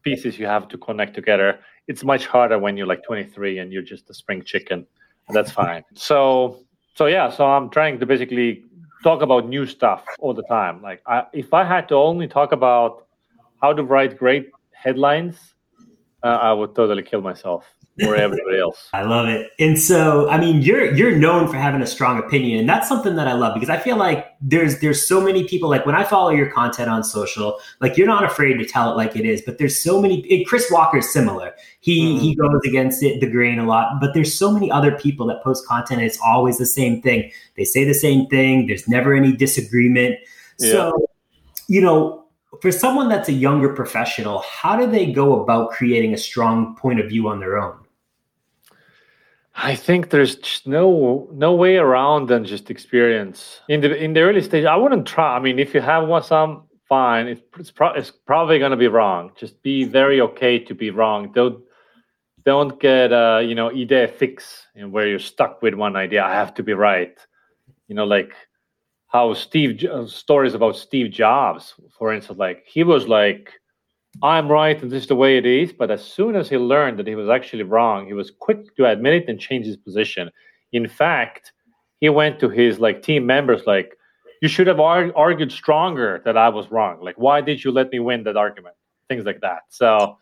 pieces 0.02 0.38
you 0.38 0.46
have 0.46 0.66
to 0.68 0.76
connect 0.78 1.14
together 1.14 1.60
it's 1.86 2.04
much 2.04 2.26
harder 2.26 2.58
when 2.58 2.76
you're 2.76 2.86
like 2.86 3.02
23 3.04 3.58
and 3.58 3.72
you're 3.72 3.82
just 3.82 4.08
a 4.10 4.14
spring 4.14 4.42
chicken. 4.42 4.86
That's 5.30 5.50
fine. 5.50 5.82
So 5.94 6.64
so 6.94 7.06
yeah, 7.06 7.30
so 7.30 7.46
I'm 7.46 7.70
trying 7.70 7.98
to 7.98 8.06
basically 8.06 8.64
talk 9.02 9.22
about 9.22 9.48
new 9.48 9.66
stuff 9.66 10.04
all 10.18 10.32
the 10.32 10.44
time. 10.44 10.80
Like 10.82 11.02
I, 11.06 11.24
if 11.32 11.52
I 11.52 11.64
had 11.64 11.88
to 11.88 11.96
only 11.96 12.28
talk 12.28 12.52
about 12.52 13.06
how 13.60 13.72
to 13.72 13.82
write 13.82 14.16
great 14.16 14.50
headlines, 14.72 15.54
uh, 16.22 16.38
I 16.40 16.52
would 16.52 16.74
totally 16.74 17.02
kill 17.02 17.20
myself 17.20 17.64
or 18.02 18.16
everybody 18.16 18.58
else. 18.58 18.88
I 18.92 19.02
love 19.02 19.28
it. 19.28 19.52
And 19.58 19.78
so, 19.78 20.28
I 20.28 20.38
mean, 20.38 20.62
you're 20.62 20.94
you're 20.94 21.14
known 21.16 21.48
for 21.48 21.56
having 21.56 21.82
a 21.82 21.86
strong 21.86 22.18
opinion, 22.18 22.58
and 22.60 22.68
that's 22.68 22.88
something 22.88 23.14
that 23.16 23.28
I 23.28 23.34
love 23.34 23.54
because 23.54 23.70
I 23.70 23.78
feel 23.78 23.96
like 23.96 24.26
there's 24.40 24.80
there's 24.80 25.06
so 25.06 25.20
many 25.20 25.44
people 25.46 25.68
like 25.68 25.86
when 25.86 25.94
I 25.94 26.04
follow 26.04 26.30
your 26.30 26.50
content 26.50 26.90
on 26.90 27.04
social, 27.04 27.58
like 27.80 27.96
you're 27.96 28.06
not 28.06 28.24
afraid 28.24 28.54
to 28.58 28.64
tell 28.64 28.90
it 28.90 28.96
like 28.96 29.16
it 29.16 29.24
is. 29.24 29.42
But 29.42 29.58
there's 29.58 29.80
so 29.80 30.00
many. 30.00 30.44
Chris 30.44 30.70
Walker 30.70 30.98
is 30.98 31.12
similar. 31.12 31.54
He 31.80 32.02
mm-hmm. 32.02 32.24
he 32.24 32.34
goes 32.34 32.60
against 32.66 33.02
it 33.02 33.20
the 33.20 33.30
grain 33.30 33.58
a 33.58 33.66
lot, 33.66 34.00
but 34.00 34.14
there's 34.14 34.34
so 34.34 34.50
many 34.50 34.70
other 34.70 34.92
people 34.92 35.26
that 35.26 35.42
post 35.42 35.66
content. 35.66 36.00
And 36.00 36.06
it's 36.06 36.18
always 36.24 36.58
the 36.58 36.66
same 36.66 37.00
thing. 37.00 37.30
They 37.56 37.64
say 37.64 37.84
the 37.84 37.94
same 37.94 38.26
thing. 38.26 38.66
There's 38.66 38.88
never 38.88 39.14
any 39.14 39.32
disagreement. 39.32 40.16
Yeah. 40.58 40.70
So, 40.70 41.06
you 41.68 41.80
know, 41.80 42.24
for 42.60 42.70
someone 42.72 43.08
that's 43.08 43.28
a 43.28 43.32
younger 43.32 43.68
professional, 43.72 44.42
how 44.48 44.76
do 44.76 44.86
they 44.86 45.10
go 45.10 45.42
about 45.42 45.70
creating 45.70 46.14
a 46.14 46.16
strong 46.16 46.76
point 46.76 47.00
of 47.00 47.08
view 47.08 47.28
on 47.28 47.40
their 47.40 47.58
own? 47.58 47.83
I 49.56 49.76
think 49.76 50.10
there's 50.10 50.62
no 50.66 51.28
no 51.32 51.54
way 51.54 51.76
around 51.76 52.28
than 52.28 52.44
just 52.44 52.70
experience. 52.70 53.60
In 53.68 53.80
the 53.80 53.96
in 53.96 54.12
the 54.12 54.20
early 54.20 54.42
stage, 54.42 54.64
I 54.64 54.76
wouldn't 54.76 55.06
try. 55.06 55.36
I 55.36 55.40
mean, 55.40 55.58
if 55.58 55.74
you 55.74 55.80
have 55.80 56.08
one, 56.08 56.22
some 56.22 56.64
fine. 56.88 57.28
It's 57.28 57.70
pro- 57.70 57.92
it's 57.92 58.10
probably 58.10 58.58
going 58.58 58.72
to 58.72 58.76
be 58.76 58.88
wrong. 58.88 59.30
Just 59.36 59.62
be 59.62 59.84
very 59.84 60.20
okay 60.20 60.58
to 60.58 60.74
be 60.74 60.90
wrong. 60.90 61.32
Don't 61.32 61.62
don't 62.44 62.78
get 62.80 63.12
uh 63.12 63.40
you 63.42 63.54
know 63.54 63.70
idea 63.70 64.08
fix 64.08 64.66
you 64.74 64.88
where 64.88 65.06
you're 65.06 65.18
stuck 65.18 65.62
with 65.62 65.74
one 65.74 65.96
idea. 65.96 66.24
I 66.24 66.34
have 66.34 66.54
to 66.54 66.62
be 66.62 66.72
right. 66.72 67.16
You 67.88 67.94
know, 67.94 68.04
like 68.04 68.32
how 69.08 69.34
Steve 69.34 69.84
uh, 69.84 70.06
stories 70.06 70.54
about 70.54 70.76
Steve 70.76 71.12
Jobs, 71.12 71.74
for 71.96 72.12
instance. 72.12 72.38
Like 72.38 72.64
he 72.66 72.82
was 72.82 73.06
like 73.06 73.52
I'm 74.22 74.48
right 74.48 74.80
and 74.80 74.90
this 74.90 75.02
is 75.02 75.08
the 75.08 75.16
way 75.16 75.36
it 75.36 75.46
is. 75.46 75.72
But 75.72 75.90
as 75.90 76.04
soon 76.04 76.36
as 76.36 76.48
he 76.48 76.56
learned 76.56 76.98
that 76.98 77.06
he 77.06 77.14
was 77.14 77.28
actually 77.28 77.64
wrong, 77.64 78.06
he 78.06 78.12
was 78.12 78.30
quick 78.30 78.74
to 78.76 78.86
admit 78.86 79.14
it 79.14 79.28
and 79.28 79.38
change 79.38 79.66
his 79.66 79.76
position. 79.76 80.30
In 80.72 80.88
fact, 80.88 81.52
he 82.00 82.08
went 82.08 82.38
to 82.40 82.48
his 82.48 82.78
like 82.78 83.02
team 83.02 83.26
members 83.26 83.62
like, 83.66 83.96
you 84.42 84.48
should 84.48 84.66
have 84.66 84.80
ar- 84.80 85.16
argued 85.16 85.50
stronger 85.50 86.20
that 86.26 86.36
I 86.36 86.50
was 86.50 86.70
wrong. 86.70 87.00
Like, 87.00 87.16
why 87.16 87.40
did 87.40 87.64
you 87.64 87.70
let 87.70 87.90
me 87.90 87.98
win 87.98 88.24
that 88.24 88.36
argument? 88.36 88.74
Things 89.08 89.24
like 89.24 89.40
that. 89.40 89.62
So, 89.70 90.18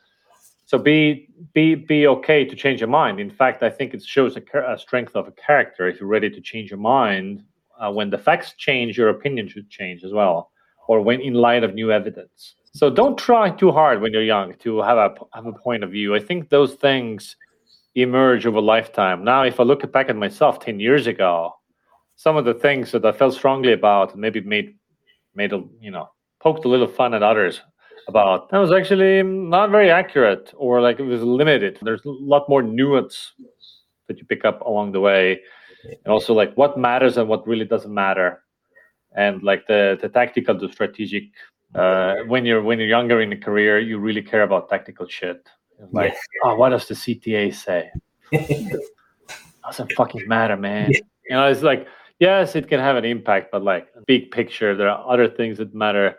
so 0.65 0.79
be 0.79 1.29
be 1.55 1.75
be 1.75 2.07
okay 2.07 2.45
to 2.45 2.55
change 2.55 2.81
your 2.81 2.89
mind. 2.89 3.19
In 3.19 3.31
fact, 3.31 3.65
I 3.65 3.71
think 3.71 3.95
it 3.95 4.03
shows 4.03 4.37
a, 4.37 4.43
a 4.61 4.79
strength 4.79 5.17
of 5.17 5.27
a 5.27 5.33
character 5.33 5.89
if 5.89 5.99
you're 5.99 6.09
ready 6.09 6.31
to 6.31 6.41
change 6.41 6.71
your 6.71 6.79
mind. 6.79 7.43
Uh, 7.81 7.91
when 7.91 8.11
the 8.11 8.19
facts 8.19 8.55
change, 8.57 8.97
your 8.97 9.09
opinion 9.09 9.49
should 9.49 9.69
change 9.69 10.05
as 10.05 10.13
well, 10.13 10.52
or 10.89 11.01
when 11.01 11.21
in 11.21 11.35
light 11.35 11.65
of 11.65 11.75
new 11.75 11.93
evidence. 11.93 12.55
So 12.75 12.89
don't 12.89 13.19
try 13.19 13.51
too 13.51 13.71
hard 13.71 14.01
when 14.01 14.13
you're 14.13 14.23
young 14.23 14.55
to 14.61 14.81
have 14.81 14.99
a 14.99 15.15
have 15.35 15.47
a 15.47 15.53
point 15.53 15.85
of 15.85 15.91
view. 15.91 16.15
I 16.15 16.21
think 16.21 16.49
those 16.49 16.75
things 16.75 17.37
emerge 17.95 18.47
over 18.47 18.61
lifetime. 18.61 19.25
Now, 19.25 19.43
if 19.43 19.61
I 19.61 19.65
look 19.65 19.91
back 19.93 20.09
at 20.09 20.17
myself 20.17 20.59
ten 20.61 20.81
years 20.81 21.07
ago, 21.07 21.53
some 22.17 22.37
of 22.37 22.45
the 22.45 22.55
things 22.55 22.93
that 22.93 23.05
I 23.05 23.13
felt 23.13 23.35
strongly 23.35 23.73
about, 23.73 24.17
maybe 24.17 24.41
made 24.41 24.75
made 25.35 25.53
a 25.53 25.63
you 25.81 25.91
know 25.91 26.09
poked 26.41 26.65
a 26.65 26.69
little 26.69 26.89
fun 26.89 27.15
at 27.15 27.23
others 27.23 27.61
about, 28.09 28.51
that 28.51 28.59
was 28.59 28.73
actually 28.73 29.23
not 29.23 29.71
very 29.71 29.91
accurate 29.91 30.53
or 30.57 30.81
like 30.81 30.99
it 30.99 31.05
was 31.05 31.23
limited. 31.23 31.79
There's 31.83 32.05
a 32.05 32.11
lot 32.11 32.49
more 32.49 32.63
nuance 32.63 33.33
that 34.09 34.19
you 34.19 34.25
pick 34.25 34.45
up 34.45 34.61
along 34.63 34.93
the 34.93 35.01
way. 35.01 35.41
and 35.85 36.13
also 36.13 36.35
like 36.35 36.55
what 36.55 36.79
matters 36.79 37.17
and 37.17 37.29
what 37.29 37.47
really 37.47 37.65
doesn't 37.65 37.93
matter, 37.93 38.42
and 39.17 39.43
like 39.43 39.67
the 39.67 39.99
the 40.01 40.09
tactical 40.09 40.59
to 40.59 40.71
strategic. 40.73 41.25
Uh, 41.75 42.17
when 42.27 42.45
you're 42.45 42.63
when 42.63 42.79
you're 42.79 42.89
younger 42.89 43.21
in 43.21 43.31
the 43.31 43.37
career, 43.37 43.79
you 43.79 43.99
really 43.99 44.23
care 44.23 44.43
about 44.43 44.69
tactical 44.69 45.07
shit. 45.09 45.49
Like, 45.91 46.15
oh, 46.45 46.55
what 46.55 46.69
does 46.69 46.87
the 46.87 46.95
CTA 46.95 47.55
say? 47.55 47.91
doesn't 49.65 49.93
fucking 49.93 50.29
matter, 50.29 50.57
man. 50.57 50.91
Yeah. 50.91 51.01
You 51.29 51.37
know, 51.37 51.47
it's 51.49 51.63
like 51.63 51.87
yes, 52.19 52.55
it 52.55 52.69
can 52.69 52.79
have 52.79 52.97
an 52.97 53.05
impact, 53.05 53.51
but 53.51 53.63
like 53.63 53.89
big 54.07 54.31
picture, 54.31 54.77
there 54.77 54.89
are 54.89 55.13
other 55.13 55.29
things 55.29 55.59
that 55.59 55.75
matter, 55.75 56.17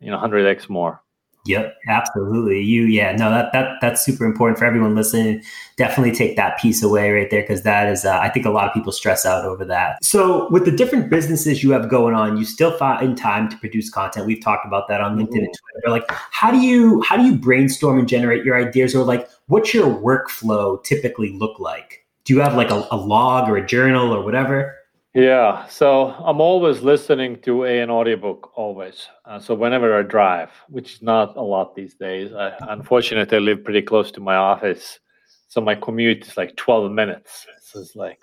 you 0.00 0.10
know, 0.10 0.18
hundred 0.18 0.46
x 0.46 0.68
more. 0.68 1.01
Yep, 1.44 1.74
absolutely. 1.88 2.60
You, 2.60 2.84
yeah, 2.84 3.16
no, 3.16 3.28
that 3.30 3.52
that 3.52 3.78
that's 3.80 4.04
super 4.04 4.24
important 4.24 4.58
for 4.58 4.64
everyone 4.64 4.94
listening. 4.94 5.42
Definitely 5.76 6.14
take 6.14 6.36
that 6.36 6.56
piece 6.60 6.84
away 6.84 7.10
right 7.10 7.28
there 7.30 7.40
because 7.40 7.62
that 7.62 7.88
is, 7.88 8.04
uh, 8.04 8.16
I 8.20 8.28
think, 8.28 8.46
a 8.46 8.50
lot 8.50 8.68
of 8.68 8.74
people 8.74 8.92
stress 8.92 9.26
out 9.26 9.44
over 9.44 9.64
that. 9.64 10.04
So, 10.04 10.48
with 10.50 10.64
the 10.64 10.70
different 10.70 11.10
businesses 11.10 11.64
you 11.64 11.72
have 11.72 11.88
going 11.88 12.14
on, 12.14 12.36
you 12.36 12.44
still 12.44 12.70
find 12.78 13.18
time 13.18 13.48
to 13.48 13.56
produce 13.56 13.90
content. 13.90 14.26
We've 14.26 14.42
talked 14.42 14.64
about 14.64 14.86
that 14.86 15.00
on 15.00 15.18
LinkedIn 15.18 15.26
mm-hmm. 15.30 15.38
and 15.38 15.54
Twitter. 15.74 15.90
Like, 15.90 16.04
how 16.08 16.52
do 16.52 16.58
you 16.58 17.02
how 17.02 17.16
do 17.16 17.24
you 17.24 17.34
brainstorm 17.34 17.98
and 17.98 18.06
generate 18.06 18.44
your 18.44 18.56
ideas, 18.56 18.94
or 18.94 19.02
like, 19.02 19.28
what's 19.48 19.74
your 19.74 19.86
workflow 19.86 20.82
typically 20.84 21.32
look 21.32 21.58
like? 21.58 22.06
Do 22.24 22.34
you 22.34 22.40
have 22.40 22.54
like 22.54 22.70
a, 22.70 22.86
a 22.92 22.96
log 22.96 23.48
or 23.48 23.56
a 23.56 23.66
journal 23.66 24.14
or 24.14 24.22
whatever? 24.22 24.76
Yeah, 25.14 25.66
so 25.66 26.06
I'm 26.06 26.40
always 26.40 26.80
listening 26.80 27.38
to 27.42 27.64
a, 27.64 27.80
an 27.80 27.90
audiobook, 27.90 28.50
always. 28.56 29.08
Uh, 29.26 29.38
so 29.38 29.54
whenever 29.54 29.98
I 29.98 30.02
drive, 30.02 30.48
which 30.68 30.94
is 30.94 31.02
not 31.02 31.36
a 31.36 31.42
lot 31.42 31.74
these 31.74 31.94
days, 31.94 32.32
I 32.32 32.54
unfortunately 32.70 33.36
I 33.36 33.40
live 33.40 33.62
pretty 33.62 33.82
close 33.82 34.10
to 34.12 34.20
my 34.20 34.36
office, 34.36 35.00
so 35.48 35.60
my 35.60 35.74
commute 35.74 36.26
is 36.26 36.38
like 36.38 36.56
12 36.56 36.90
minutes. 36.90 37.46
So 37.60 37.80
it's 37.80 37.94
like 37.94 38.22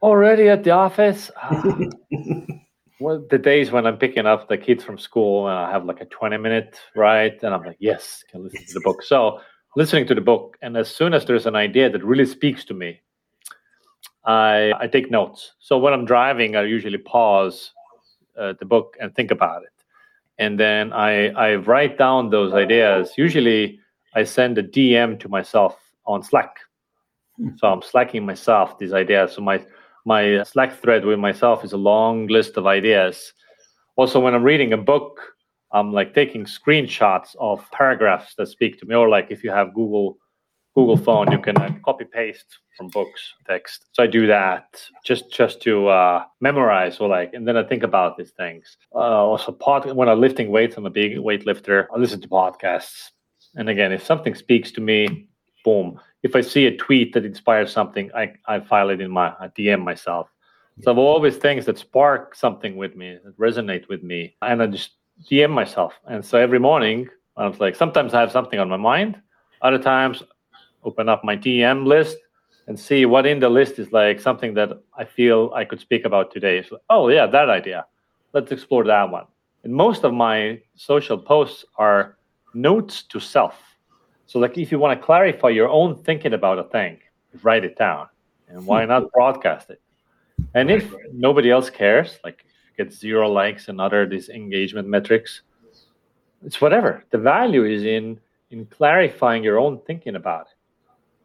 already 0.00 0.48
at 0.48 0.64
the 0.64 0.70
office. 0.70 1.30
Uh, 1.42 1.84
well, 3.00 3.22
the 3.28 3.38
days 3.38 3.70
when 3.70 3.86
I'm 3.86 3.98
picking 3.98 4.24
up 4.24 4.48
the 4.48 4.56
kids 4.56 4.82
from 4.82 4.96
school 4.96 5.46
and 5.46 5.58
I 5.58 5.70
have 5.70 5.84
like 5.84 6.00
a 6.00 6.06
20 6.06 6.38
minute 6.38 6.80
ride, 6.96 7.38
and 7.42 7.52
I'm 7.52 7.64
like, 7.64 7.76
yes, 7.80 8.24
can 8.30 8.44
listen 8.44 8.64
to 8.64 8.72
the 8.72 8.80
book. 8.80 9.02
So 9.02 9.40
listening 9.76 10.06
to 10.06 10.14
the 10.14 10.22
book, 10.22 10.56
and 10.62 10.74
as 10.74 10.88
soon 10.88 11.12
as 11.12 11.26
there's 11.26 11.44
an 11.44 11.54
idea 11.54 11.90
that 11.90 12.02
really 12.02 12.24
speaks 12.24 12.64
to 12.64 12.72
me, 12.72 13.02
I, 14.24 14.72
I 14.78 14.86
take 14.86 15.10
notes. 15.10 15.52
So 15.60 15.78
when 15.78 15.92
I'm 15.92 16.04
driving, 16.04 16.56
I 16.56 16.62
usually 16.62 16.98
pause 16.98 17.72
uh, 18.38 18.54
the 18.58 18.66
book 18.66 18.96
and 19.00 19.14
think 19.14 19.30
about 19.30 19.62
it. 19.62 19.72
And 20.38 20.58
then 20.58 20.92
I, 20.92 21.28
I 21.30 21.56
write 21.56 21.98
down 21.98 22.30
those 22.30 22.52
ideas. 22.52 23.12
Usually 23.16 23.80
I 24.14 24.24
send 24.24 24.58
a 24.58 24.62
DM 24.62 25.18
to 25.20 25.28
myself 25.28 25.76
on 26.06 26.22
Slack. 26.22 26.56
Hmm. 27.36 27.50
So 27.56 27.68
I'm 27.68 27.82
slacking 27.82 28.24
myself 28.24 28.78
these 28.78 28.92
ideas. 28.92 29.32
So 29.32 29.42
my 29.42 29.64
my 30.04 30.42
Slack 30.44 30.80
thread 30.80 31.04
with 31.04 31.18
myself 31.18 31.64
is 31.64 31.72
a 31.72 31.76
long 31.76 32.28
list 32.28 32.56
of 32.56 32.66
ideas. 32.66 33.32
Also, 33.96 34.20
when 34.20 34.34
I'm 34.34 34.42
reading 34.42 34.72
a 34.72 34.78
book, 34.78 35.20
I'm 35.72 35.92
like 35.92 36.14
taking 36.14 36.44
screenshots 36.44 37.36
of 37.38 37.68
paragraphs 37.72 38.34
that 38.36 38.46
speak 38.46 38.78
to 38.78 38.86
me, 38.86 38.94
or 38.94 39.08
like 39.08 39.26
if 39.30 39.44
you 39.44 39.50
have 39.50 39.74
Google 39.74 40.16
Google 40.78 40.96
phone, 40.96 41.32
you 41.32 41.40
can 41.40 41.56
uh, 41.58 41.74
copy 41.84 42.04
paste 42.04 42.60
from 42.76 42.86
books 42.90 43.20
text. 43.48 43.86
So 43.94 44.04
I 44.04 44.06
do 44.06 44.28
that 44.28 44.80
just 45.04 45.28
just 45.28 45.60
to 45.62 45.88
uh, 45.88 46.24
memorize 46.40 47.00
or 47.00 47.08
like, 47.08 47.34
and 47.34 47.48
then 47.48 47.56
I 47.56 47.64
think 47.64 47.82
about 47.82 48.16
these 48.16 48.30
things. 48.30 48.76
Uh, 48.94 49.26
also, 49.30 49.50
pod 49.50 49.90
when 49.92 50.08
I'm 50.08 50.20
lifting 50.20 50.52
weights, 50.52 50.76
I'm 50.76 50.86
a 50.86 50.90
big 50.90 51.16
weightlifter. 51.16 51.86
I 51.92 51.98
listen 51.98 52.20
to 52.20 52.28
podcasts, 52.28 53.10
and 53.56 53.68
again, 53.68 53.90
if 53.90 54.06
something 54.06 54.36
speaks 54.36 54.70
to 54.70 54.80
me, 54.80 55.26
boom. 55.64 55.98
If 56.22 56.36
I 56.36 56.42
see 56.42 56.66
a 56.66 56.76
tweet 56.76 57.12
that 57.14 57.24
inspires 57.24 57.72
something, 57.72 58.12
I 58.14 58.34
I 58.46 58.60
file 58.60 58.90
it 58.90 59.00
in 59.00 59.10
my 59.10 59.34
I 59.40 59.48
DM 59.48 59.82
myself. 59.82 60.28
So 60.82 60.92
I've 60.92 60.98
always 60.98 61.38
things 61.38 61.66
that 61.66 61.76
spark 61.76 62.36
something 62.36 62.76
with 62.76 62.94
me, 62.94 63.18
that 63.24 63.36
resonate 63.36 63.88
with 63.88 64.04
me, 64.04 64.36
and 64.42 64.62
I 64.62 64.66
just 64.68 64.90
DM 65.28 65.50
myself. 65.50 65.94
And 66.06 66.24
so 66.24 66.38
every 66.38 66.60
morning, 66.60 67.08
I 67.36 67.48
was 67.48 67.58
like, 67.58 67.74
sometimes 67.74 68.14
I 68.14 68.20
have 68.20 68.30
something 68.30 68.60
on 68.60 68.68
my 68.68 68.76
mind. 68.76 69.20
Other 69.60 69.82
times 69.82 70.22
open 70.88 71.08
up 71.08 71.22
my 71.22 71.36
DM 71.36 71.86
list 71.86 72.16
and 72.66 72.78
see 72.78 73.06
what 73.06 73.26
in 73.26 73.38
the 73.40 73.48
list 73.48 73.78
is 73.78 73.92
like 73.92 74.20
something 74.20 74.52
that 74.54 74.70
I 74.96 75.04
feel 75.04 75.52
I 75.54 75.64
could 75.64 75.80
speak 75.80 76.04
about 76.04 76.32
today. 76.32 76.62
So, 76.62 76.78
oh 76.90 77.08
yeah, 77.08 77.26
that 77.26 77.48
idea. 77.50 77.86
Let's 78.34 78.52
explore 78.52 78.84
that 78.84 79.10
one. 79.10 79.26
And 79.64 79.72
most 79.72 80.04
of 80.04 80.12
my 80.12 80.60
social 80.76 81.18
posts 81.18 81.64
are 81.76 82.16
notes 82.54 83.02
to 83.04 83.20
self. 83.20 83.56
So 84.26 84.38
like 84.38 84.58
if 84.58 84.70
you 84.70 84.78
want 84.78 84.98
to 84.98 85.04
clarify 85.04 85.48
your 85.48 85.68
own 85.68 85.96
thinking 85.96 86.34
about 86.34 86.58
a 86.58 86.64
thing, 86.64 86.98
write 87.42 87.64
it 87.64 87.76
down. 87.76 88.08
And 88.48 88.66
why 88.66 88.84
not 88.84 89.02
hmm. 89.02 89.08
broadcast 89.14 89.70
it? 89.70 89.80
And 90.54 90.70
if 90.70 90.94
nobody 91.12 91.50
else 91.50 91.70
cares, 91.70 92.18
like 92.22 92.44
get 92.76 92.92
zero 92.92 93.30
likes 93.30 93.68
and 93.68 93.80
other 93.80 94.06
these 94.06 94.28
engagement 94.28 94.86
metrics, 94.88 95.42
it's 96.44 96.60
whatever. 96.60 97.04
The 97.10 97.18
value 97.18 97.64
is 97.64 97.82
in 97.82 98.20
in 98.50 98.66
clarifying 98.66 99.42
your 99.44 99.58
own 99.58 99.80
thinking 99.86 100.16
about 100.16 100.46
it 100.52 100.57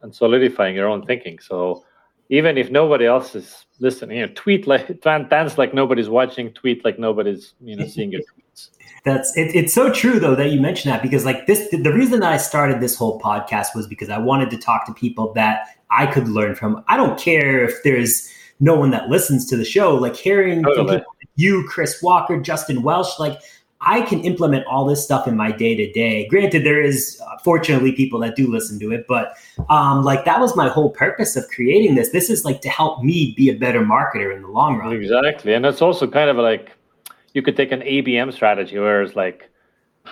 and 0.04 0.14
solidifying 0.14 0.76
your 0.76 0.88
own 0.88 1.04
thinking. 1.04 1.38
So 1.40 1.84
even 2.28 2.56
if 2.56 2.70
nobody 2.70 3.06
else 3.06 3.34
is 3.34 3.66
listening, 3.80 4.18
you 4.18 4.26
know, 4.26 4.32
tweet 4.36 4.66
like 4.66 5.00
dance 5.00 5.58
like 5.58 5.74
nobody's 5.74 6.08
watching, 6.08 6.52
tweet 6.52 6.84
like 6.84 6.98
nobody's 6.98 7.54
you 7.60 7.74
know 7.74 7.86
seeing 7.86 8.12
your 8.12 8.20
tweets. 8.54 8.70
That's 9.04 9.36
it, 9.36 9.54
it's 9.54 9.74
so 9.74 9.92
true 9.92 10.20
though 10.20 10.36
that 10.36 10.50
you 10.50 10.60
mentioned 10.60 10.92
that 10.92 11.02
because 11.02 11.24
like 11.24 11.46
this 11.46 11.68
the 11.70 11.92
reason 11.92 12.20
that 12.20 12.32
I 12.32 12.36
started 12.36 12.80
this 12.80 12.96
whole 12.96 13.20
podcast 13.20 13.74
was 13.74 13.86
because 13.86 14.10
I 14.10 14.18
wanted 14.18 14.50
to 14.50 14.58
talk 14.58 14.86
to 14.86 14.94
people 14.94 15.32
that 15.34 15.66
I 15.90 16.06
could 16.06 16.28
learn 16.28 16.54
from. 16.54 16.84
I 16.88 16.96
don't 16.96 17.18
care 17.18 17.64
if 17.64 17.82
there's 17.82 18.30
no 18.60 18.76
one 18.76 18.90
that 18.92 19.08
listens 19.08 19.46
to 19.50 19.56
the 19.56 19.64
show. 19.64 19.94
Like 19.94 20.16
hearing 20.16 20.62
totally. 20.62 21.02
you, 21.36 21.66
Chris 21.68 22.02
Walker, 22.02 22.40
Justin 22.40 22.82
Welsh, 22.82 23.18
like 23.18 23.40
I 23.86 24.02
can 24.02 24.20
implement 24.20 24.66
all 24.66 24.84
this 24.84 25.02
stuff 25.02 25.28
in 25.28 25.36
my 25.36 25.52
day 25.52 25.74
to 25.74 25.92
day. 25.92 26.26
Granted, 26.28 26.64
there 26.64 26.80
is 26.80 27.20
uh, 27.26 27.38
fortunately 27.38 27.92
people 27.92 28.18
that 28.20 28.36
do 28.36 28.50
listen 28.50 28.78
to 28.80 28.92
it, 28.92 29.06
but 29.08 29.34
um, 29.68 30.02
like 30.02 30.24
that 30.24 30.40
was 30.40 30.56
my 30.56 30.68
whole 30.68 30.90
purpose 30.90 31.36
of 31.36 31.46
creating 31.48 31.94
this. 31.94 32.10
This 32.10 32.30
is 32.30 32.44
like 32.44 32.60
to 32.62 32.68
help 32.68 33.02
me 33.02 33.34
be 33.36 33.50
a 33.50 33.54
better 33.54 33.80
marketer 33.80 34.34
in 34.34 34.42
the 34.42 34.48
long 34.48 34.78
run. 34.78 34.92
Exactly, 34.92 35.54
and 35.54 35.64
it's 35.66 35.82
also 35.82 36.06
kind 36.06 36.30
of 36.30 36.36
like 36.36 36.72
you 37.34 37.42
could 37.42 37.56
take 37.56 37.72
an 37.72 37.80
ABM 37.80 38.32
strategy, 38.32 38.78
where 38.78 39.02
it's 39.02 39.16
like, 39.16 39.50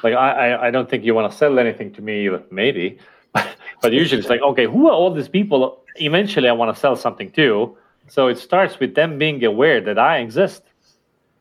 like 0.03 0.15
I 0.15 0.69
I 0.69 0.71
don't 0.71 0.89
think 0.89 1.05
you 1.05 1.15
want 1.15 1.31
to 1.31 1.37
sell 1.37 1.59
anything 1.59 1.93
to 1.95 2.03
me, 2.03 2.29
maybe, 2.51 2.99
but 3.33 3.93
usually 3.93 4.21
it's 4.21 4.31
like, 4.31 4.43
okay, 4.43 4.67
who 4.67 4.89
are 4.89 4.93
all 4.93 5.13
these 5.13 5.29
people? 5.29 5.83
Eventually, 5.97 6.49
I 6.49 6.53
want 6.53 6.75
to 6.75 6.81
sell 6.81 6.97
something 6.97 7.31
to. 7.33 7.77
So 8.09 8.27
it 8.29 8.39
starts 8.39 8.79
with 8.79 8.95
them 8.95 9.19
being 9.19 9.43
aware 9.45 9.81
that 9.81 9.99
I 9.99 10.19
exist, 10.19 10.63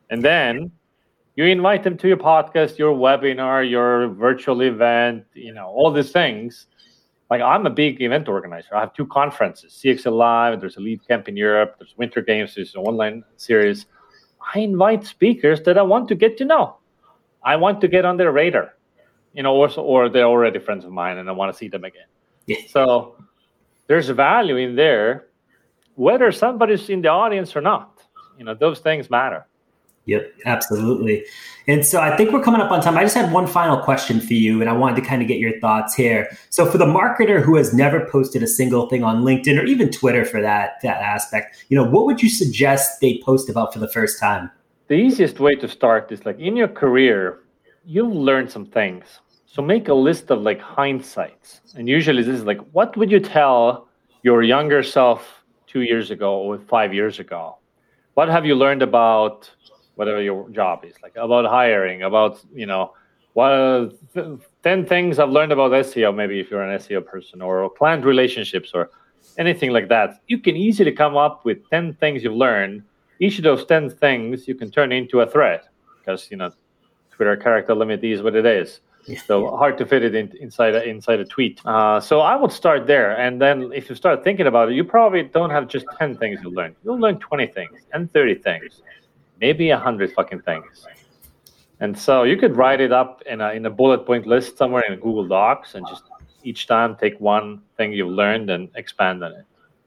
and 0.10 0.24
then 0.24 0.72
you 1.36 1.46
invite 1.46 1.84
them 1.84 1.98
to 1.98 2.08
your 2.08 2.18
podcast, 2.18 2.78
your 2.78 2.96
webinar, 2.96 3.70
your 3.70 4.10
virtual 4.10 4.62
event, 4.62 5.26
you 5.34 5.54
know, 5.54 5.68
all 5.68 5.92
these 5.92 6.12
things. 6.12 6.68
Like 7.30 7.42
I'm 7.42 7.66
a 7.66 7.70
big 7.70 8.02
event 8.02 8.28
organizer. 8.28 8.76
I 8.76 8.82
have 8.82 8.94
two 8.94 9.08
conferences, 9.08 9.80
CXL 9.82 10.12
Live, 10.12 10.60
there's 10.60 10.76
a 10.76 10.82
lead 10.82 11.08
camp 11.08 11.30
in 11.30 11.38
Europe, 11.38 11.76
there's 11.80 11.96
Winter 11.98 12.22
Games, 12.22 12.56
there's 12.56 12.76
an 12.76 12.82
online 12.82 13.24
series. 13.38 13.86
I 14.54 14.60
invite 14.60 15.06
speakers 15.06 15.62
that 15.64 15.78
I 15.78 15.82
want 15.82 16.10
to 16.10 16.16
get 16.16 16.38
to 16.40 16.46
know. 16.46 16.78
I 17.44 17.56
want 17.56 17.80
to 17.82 17.88
get 17.88 18.04
on 18.04 18.18
their 18.18 18.32
radar, 18.32 18.76
you 19.34 19.44
know, 19.44 19.56
or, 19.56 19.70
or 19.80 20.10
they're 20.10 20.26
already 20.26 20.60
friends 20.60 20.84
of 20.84 20.92
mine 20.92 21.18
and 21.18 21.30
I 21.30 21.32
want 21.32 21.54
to 21.54 21.58
see 21.58 21.70
them 21.70 21.86
again. 21.86 22.08
Yeah. 22.48 22.58
So 22.70 23.16
there's 23.88 24.10
value 24.10 24.58
in 24.58 24.76
there, 24.76 25.28
whether 25.96 26.32
somebody's 26.34 26.90
in 26.90 27.02
the 27.02 27.10
audience 27.10 27.56
or 27.56 27.62
not. 27.62 28.02
You 28.38 28.44
know, 28.44 28.56
those 28.56 28.80
things 28.80 29.10
matter. 29.10 29.46
Yep, 30.12 30.34
absolutely. 30.46 31.26
And 31.68 31.86
so 31.86 32.02
I 32.02 32.18
think 32.18 32.34
we're 32.34 32.44
coming 32.44 32.60
up 32.60 32.70
on 32.70 32.82
time. 32.82 32.98
I 32.98 33.04
just 33.04 33.16
had 33.16 33.32
one 33.32 33.48
final 33.48 33.78
question 33.78 34.20
for 34.20 34.34
you, 34.34 34.60
and 34.60 34.70
I 34.70 34.74
wanted 34.74 35.02
to 35.02 35.08
kind 35.08 35.22
of 35.22 35.28
get 35.30 35.40
your 35.40 35.58
thoughts 35.62 35.96
here. 35.96 36.30
So 36.50 36.66
for 36.66 36.78
the 36.78 36.86
marketer 36.86 37.42
who 37.42 37.56
has 37.56 37.74
never 37.74 38.06
posted 38.12 38.44
a 38.44 38.48
single 38.48 38.90
thing 38.90 39.06
on 39.06 39.24
LinkedIn 39.24 39.58
or 39.58 39.64
even 39.64 39.90
Twitter 39.90 40.26
for 40.26 40.42
that 40.42 40.82
that 40.84 40.98
aspect, 40.98 41.64
you 41.70 41.78
know, 41.78 41.90
what 41.90 42.06
would 42.06 42.22
you 42.22 42.28
suggest 42.28 43.00
they 43.00 43.22
post 43.24 43.50
about 43.50 43.72
for 43.72 43.80
the 43.80 43.88
first 43.88 44.20
time? 44.20 44.52
The 44.90 44.96
easiest 44.96 45.40
way 45.40 45.56
to 45.56 45.68
start 45.70 46.12
is 46.12 46.26
like 46.26 46.38
in 46.40 46.58
your 46.58 46.68
career, 46.68 47.40
you've 47.86 48.12
learned 48.14 48.52
some 48.52 48.66
things. 48.66 49.06
So 49.46 49.62
make 49.62 49.88
a 49.88 49.94
list 49.94 50.30
of 50.30 50.42
like 50.42 50.60
hindsights. 50.60 51.62
And 51.76 51.88
usually 51.88 52.22
this 52.22 52.36
is 52.36 52.44
like, 52.44 52.60
what 52.74 52.98
would 52.98 53.10
you 53.10 53.22
tell 53.22 53.88
your 54.24 54.44
younger 54.44 54.84
self 54.84 55.46
two 55.68 55.84
years 55.84 56.12
ago 56.12 56.38
or 56.38 56.60
five 56.60 56.94
years 56.94 57.20
ago? 57.20 57.58
What 58.16 58.28
have 58.28 58.46
you 58.46 58.56
learned 58.56 58.82
about 58.82 59.50
whatever 59.96 60.22
your 60.22 60.50
job 60.50 60.86
is, 60.86 60.96
like 61.04 61.16
about 61.16 61.46
hiring, 61.46 62.04
about 62.04 62.44
you 62.54 62.66
know, 62.66 62.94
what 63.34 63.94
ten 64.64 64.86
things 64.86 65.20
I've 65.20 65.30
learned 65.30 65.52
about 65.52 65.72
SEO. 65.72 66.16
Maybe 66.16 66.40
if 66.40 66.50
you're 66.50 66.64
an 66.64 66.78
SEO 66.80 67.06
person, 67.06 67.42
or 67.42 67.70
client 67.70 68.06
relationships, 68.06 68.72
or 68.74 68.90
anything 69.38 69.72
like 69.72 69.90
that, 69.90 70.22
you 70.28 70.40
can 70.40 70.56
easily 70.56 70.92
come 70.92 71.18
up 71.18 71.46
with 71.46 71.70
ten 71.70 71.94
things 71.94 72.24
you've 72.24 72.34
learned. 72.34 72.84
Each 73.20 73.38
of 73.38 73.44
those 73.44 73.66
ten 73.66 73.90
things 73.90 74.48
you 74.48 74.56
can 74.56 74.72
turn 74.72 74.92
into 74.92 75.22
a 75.22 75.28
thread 75.28 75.62
because 76.00 76.30
you 76.32 76.38
know 76.38 76.52
Twitter 77.12 77.38
character 77.38 77.76
limit 77.76 78.04
is 78.04 78.22
what 78.22 78.36
it 78.36 78.46
is. 78.46 78.82
So 79.26 79.56
hard 79.58 79.78
to 79.80 79.86
fit 79.86 80.04
it 80.04 80.14
in, 80.14 80.32
inside 80.40 80.76
a, 80.76 80.84
inside 80.84 81.20
a 81.20 81.26
tweet. 81.26 81.60
Uh, 81.66 82.00
so 82.00 82.20
I 82.20 82.36
would 82.36 82.52
start 82.52 82.86
there, 82.86 83.18
and 83.18 83.42
then 83.42 83.72
if 83.74 83.90
you 83.90 83.96
start 83.96 84.24
thinking 84.24 84.48
about 84.48 84.70
it, 84.70 84.76
you 84.76 84.84
probably 84.84 85.24
don't 85.24 85.50
have 85.50 85.68
just 85.68 85.86
ten 85.98 86.16
things 86.18 86.40
you 86.44 86.50
learn. 86.50 86.76
You'll 86.84 87.00
learn 87.00 87.18
twenty 87.20 87.48
things 87.48 87.82
and 87.94 88.12
thirty 88.14 88.36
things, 88.36 88.82
maybe 89.42 89.72
a 89.72 89.78
hundred 89.78 90.14
fucking 90.14 90.42
things. 90.42 90.86
And 91.82 91.98
so 91.98 92.24
you 92.24 92.38
could 92.38 92.56
write 92.56 92.80
it 92.80 92.94
up 92.94 93.24
in 93.26 93.42
a 93.42 93.50
in 93.52 93.66
a 93.66 93.70
bullet 93.70 94.06
point 94.06 94.28
list 94.28 94.58
somewhere 94.58 94.84
in 94.88 95.00
Google 95.00 95.28
Docs, 95.28 95.76
and 95.76 95.86
just 95.90 96.04
each 96.44 96.68
time 96.68 96.96
take 96.96 97.20
one 97.20 97.62
thing 97.76 97.92
you've 97.92 98.10
learned 98.10 98.50
and 98.50 98.70
expand 98.76 99.24
on 99.24 99.32
it. 99.34 99.46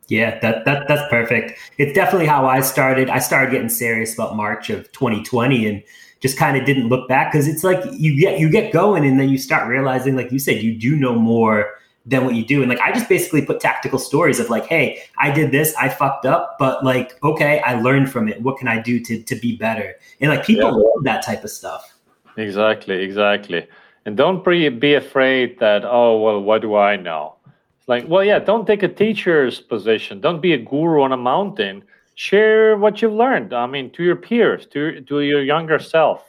Yeah, 0.08 0.38
that, 0.40 0.64
that 0.66 0.86
that's 0.88 1.08
perfect. 1.08 1.58
It's 1.78 1.94
definitely 1.94 2.26
how 2.26 2.46
I 2.46 2.60
started. 2.60 3.08
I 3.08 3.20
started 3.20 3.52
getting 3.52 3.70
serious 3.70 4.12
about 4.12 4.36
March 4.36 4.68
of 4.70 4.90
2020 4.92 5.66
and 5.66 5.82
just 6.20 6.36
kind 6.36 6.56
of 6.56 6.66
didn't 6.66 6.88
look 6.88 7.08
back 7.08 7.32
because 7.32 7.48
it's 7.48 7.64
like 7.64 7.82
you 7.92 8.18
get 8.20 8.38
you 8.40 8.50
get 8.50 8.72
going 8.72 9.06
and 9.06 9.18
then 9.18 9.28
you 9.28 9.38
start 9.38 9.68
realizing, 9.68 10.16
like 10.16 10.32
you 10.32 10.38
said, 10.38 10.62
you 10.62 10.74
do 10.76 10.96
know 10.96 11.14
more 11.14 11.70
than 12.06 12.24
what 12.24 12.34
you 12.34 12.44
do. 12.44 12.60
And 12.60 12.68
like 12.68 12.80
I 12.80 12.92
just 12.92 13.08
basically 13.08 13.44
put 13.44 13.60
tactical 13.60 13.98
stories 13.98 14.38
of 14.38 14.50
like, 14.50 14.66
hey, 14.66 15.02
I 15.18 15.30
did 15.30 15.50
this, 15.52 15.74
I 15.76 15.88
fucked 15.88 16.26
up, 16.26 16.56
but 16.58 16.84
like, 16.84 17.18
okay, 17.22 17.60
I 17.60 17.80
learned 17.80 18.10
from 18.10 18.28
it. 18.28 18.40
What 18.42 18.58
can 18.58 18.68
I 18.68 18.80
do 18.80 19.00
to 19.00 19.22
to 19.22 19.34
be 19.36 19.56
better? 19.56 19.94
And 20.20 20.30
like 20.30 20.44
people 20.44 20.68
yeah. 20.70 20.76
love 20.76 21.04
that 21.04 21.24
type 21.24 21.44
of 21.44 21.50
stuff. 21.50 21.94
Exactly, 22.36 23.02
exactly. 23.02 23.66
And 24.06 24.16
don't 24.16 24.44
be 24.44 24.68
be 24.68 24.94
afraid 24.94 25.58
that, 25.60 25.84
oh 25.84 26.20
well, 26.20 26.42
what 26.42 26.62
do 26.62 26.74
I 26.74 26.96
know? 26.96 27.36
It's 27.78 27.88
like, 27.88 28.06
well, 28.08 28.24
yeah, 28.24 28.38
don't 28.38 28.66
take 28.66 28.82
a 28.82 28.88
teacher's 28.88 29.60
position. 29.60 30.20
Don't 30.20 30.40
be 30.40 30.52
a 30.52 30.58
guru 30.58 31.02
on 31.02 31.12
a 31.12 31.16
mountain 31.16 31.84
share 32.14 32.76
what 32.76 33.02
you've 33.02 33.12
learned. 33.12 33.52
I 33.52 33.66
mean, 33.66 33.90
to 33.92 34.02
your 34.02 34.16
peers, 34.16 34.66
to 34.68 35.00
to 35.02 35.20
your 35.20 35.42
younger 35.42 35.78
self. 35.78 36.22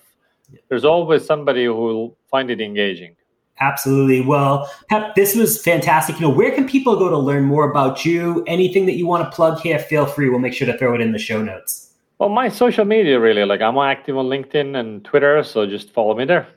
There's 0.70 0.86
always 0.86 1.26
somebody 1.26 1.66
who 1.66 1.74
will 1.74 2.18
find 2.30 2.52
it 2.52 2.62
engaging. 2.62 3.16
Absolutely. 3.60 4.22
Well, 4.22 4.70
Pep, 4.90 5.16
this 5.16 5.36
was 5.36 5.62
fantastic. 5.62 6.16
You 6.16 6.24
know, 6.24 6.30
where 6.30 6.52
can 6.52 6.68
people 6.68 6.98
go 6.98 7.10
to 7.10 7.18
learn 7.18 7.44
more 7.44 7.70
about 7.70 8.04
you? 8.04 8.44
Anything 8.48 8.86
that 8.86 8.96
you 8.96 9.08
want 9.08 9.24
to 9.24 9.36
plug 9.36 9.60
here, 9.62 9.80
feel 9.80 10.06
free. 10.06 10.30
We'll 10.30 10.40
make 10.40 10.54
sure 10.54 10.68
to 10.68 10.78
throw 10.78 10.94
it 10.94 11.02
in 11.02 11.14
the 11.14 11.20
show 11.20 11.42
notes. 11.42 11.94
Well, 12.20 12.30
my 12.30 12.50
social 12.50 12.86
media 12.86 13.20
really, 13.20 13.46
like 13.46 13.62
I'm 13.62 13.78
active 13.78 14.18
on 14.18 14.26
LinkedIn 14.26 14.78
and 14.78 15.04
Twitter, 15.04 15.44
so 15.44 15.66
just 15.66 15.92
follow 15.92 16.16
me 16.16 16.26
there. 16.26 16.48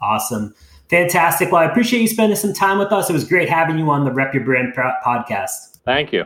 Awesome. 0.00 0.54
Fantastic. 0.88 1.52
Well, 1.52 1.62
I 1.62 1.66
appreciate 1.66 2.00
you 2.00 2.08
spending 2.08 2.36
some 2.36 2.52
time 2.52 2.78
with 2.78 2.92
us. 2.92 3.08
It 3.08 3.12
was 3.12 3.24
great 3.24 3.48
having 3.48 3.78
you 3.78 3.88
on 3.90 4.04
the 4.04 4.12
Rep 4.12 4.34
Your 4.34 4.44
Brand 4.44 4.74
podcast. 4.74 5.78
Thank 5.84 6.12
you. 6.12 6.24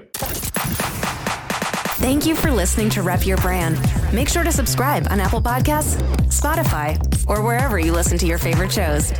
Thank 1.98 2.26
you 2.26 2.34
for 2.34 2.50
listening 2.50 2.90
to 2.90 3.02
Rep 3.02 3.26
Your 3.26 3.36
Brand. 3.38 3.78
Make 4.12 4.28
sure 4.28 4.44
to 4.44 4.52
subscribe 4.52 5.06
on 5.10 5.20
Apple 5.20 5.40
Podcasts, 5.40 6.00
Spotify, 6.28 6.98
or 7.28 7.42
wherever 7.42 7.78
you 7.78 7.92
listen 7.92 8.18
to 8.18 8.26
your 8.26 8.38
favorite 8.38 8.72
shows. 8.72 9.12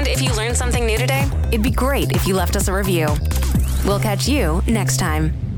And 0.00 0.08
if 0.08 0.22
you 0.22 0.32
learned 0.32 0.56
something 0.56 0.86
new 0.86 0.96
today, 0.96 1.28
it'd 1.48 1.62
be 1.62 1.70
great 1.70 2.12
if 2.12 2.26
you 2.26 2.32
left 2.32 2.56
us 2.56 2.68
a 2.68 2.72
review. 2.72 3.08
We'll 3.84 4.00
catch 4.00 4.26
you 4.26 4.62
next 4.66 4.96
time. 4.96 5.49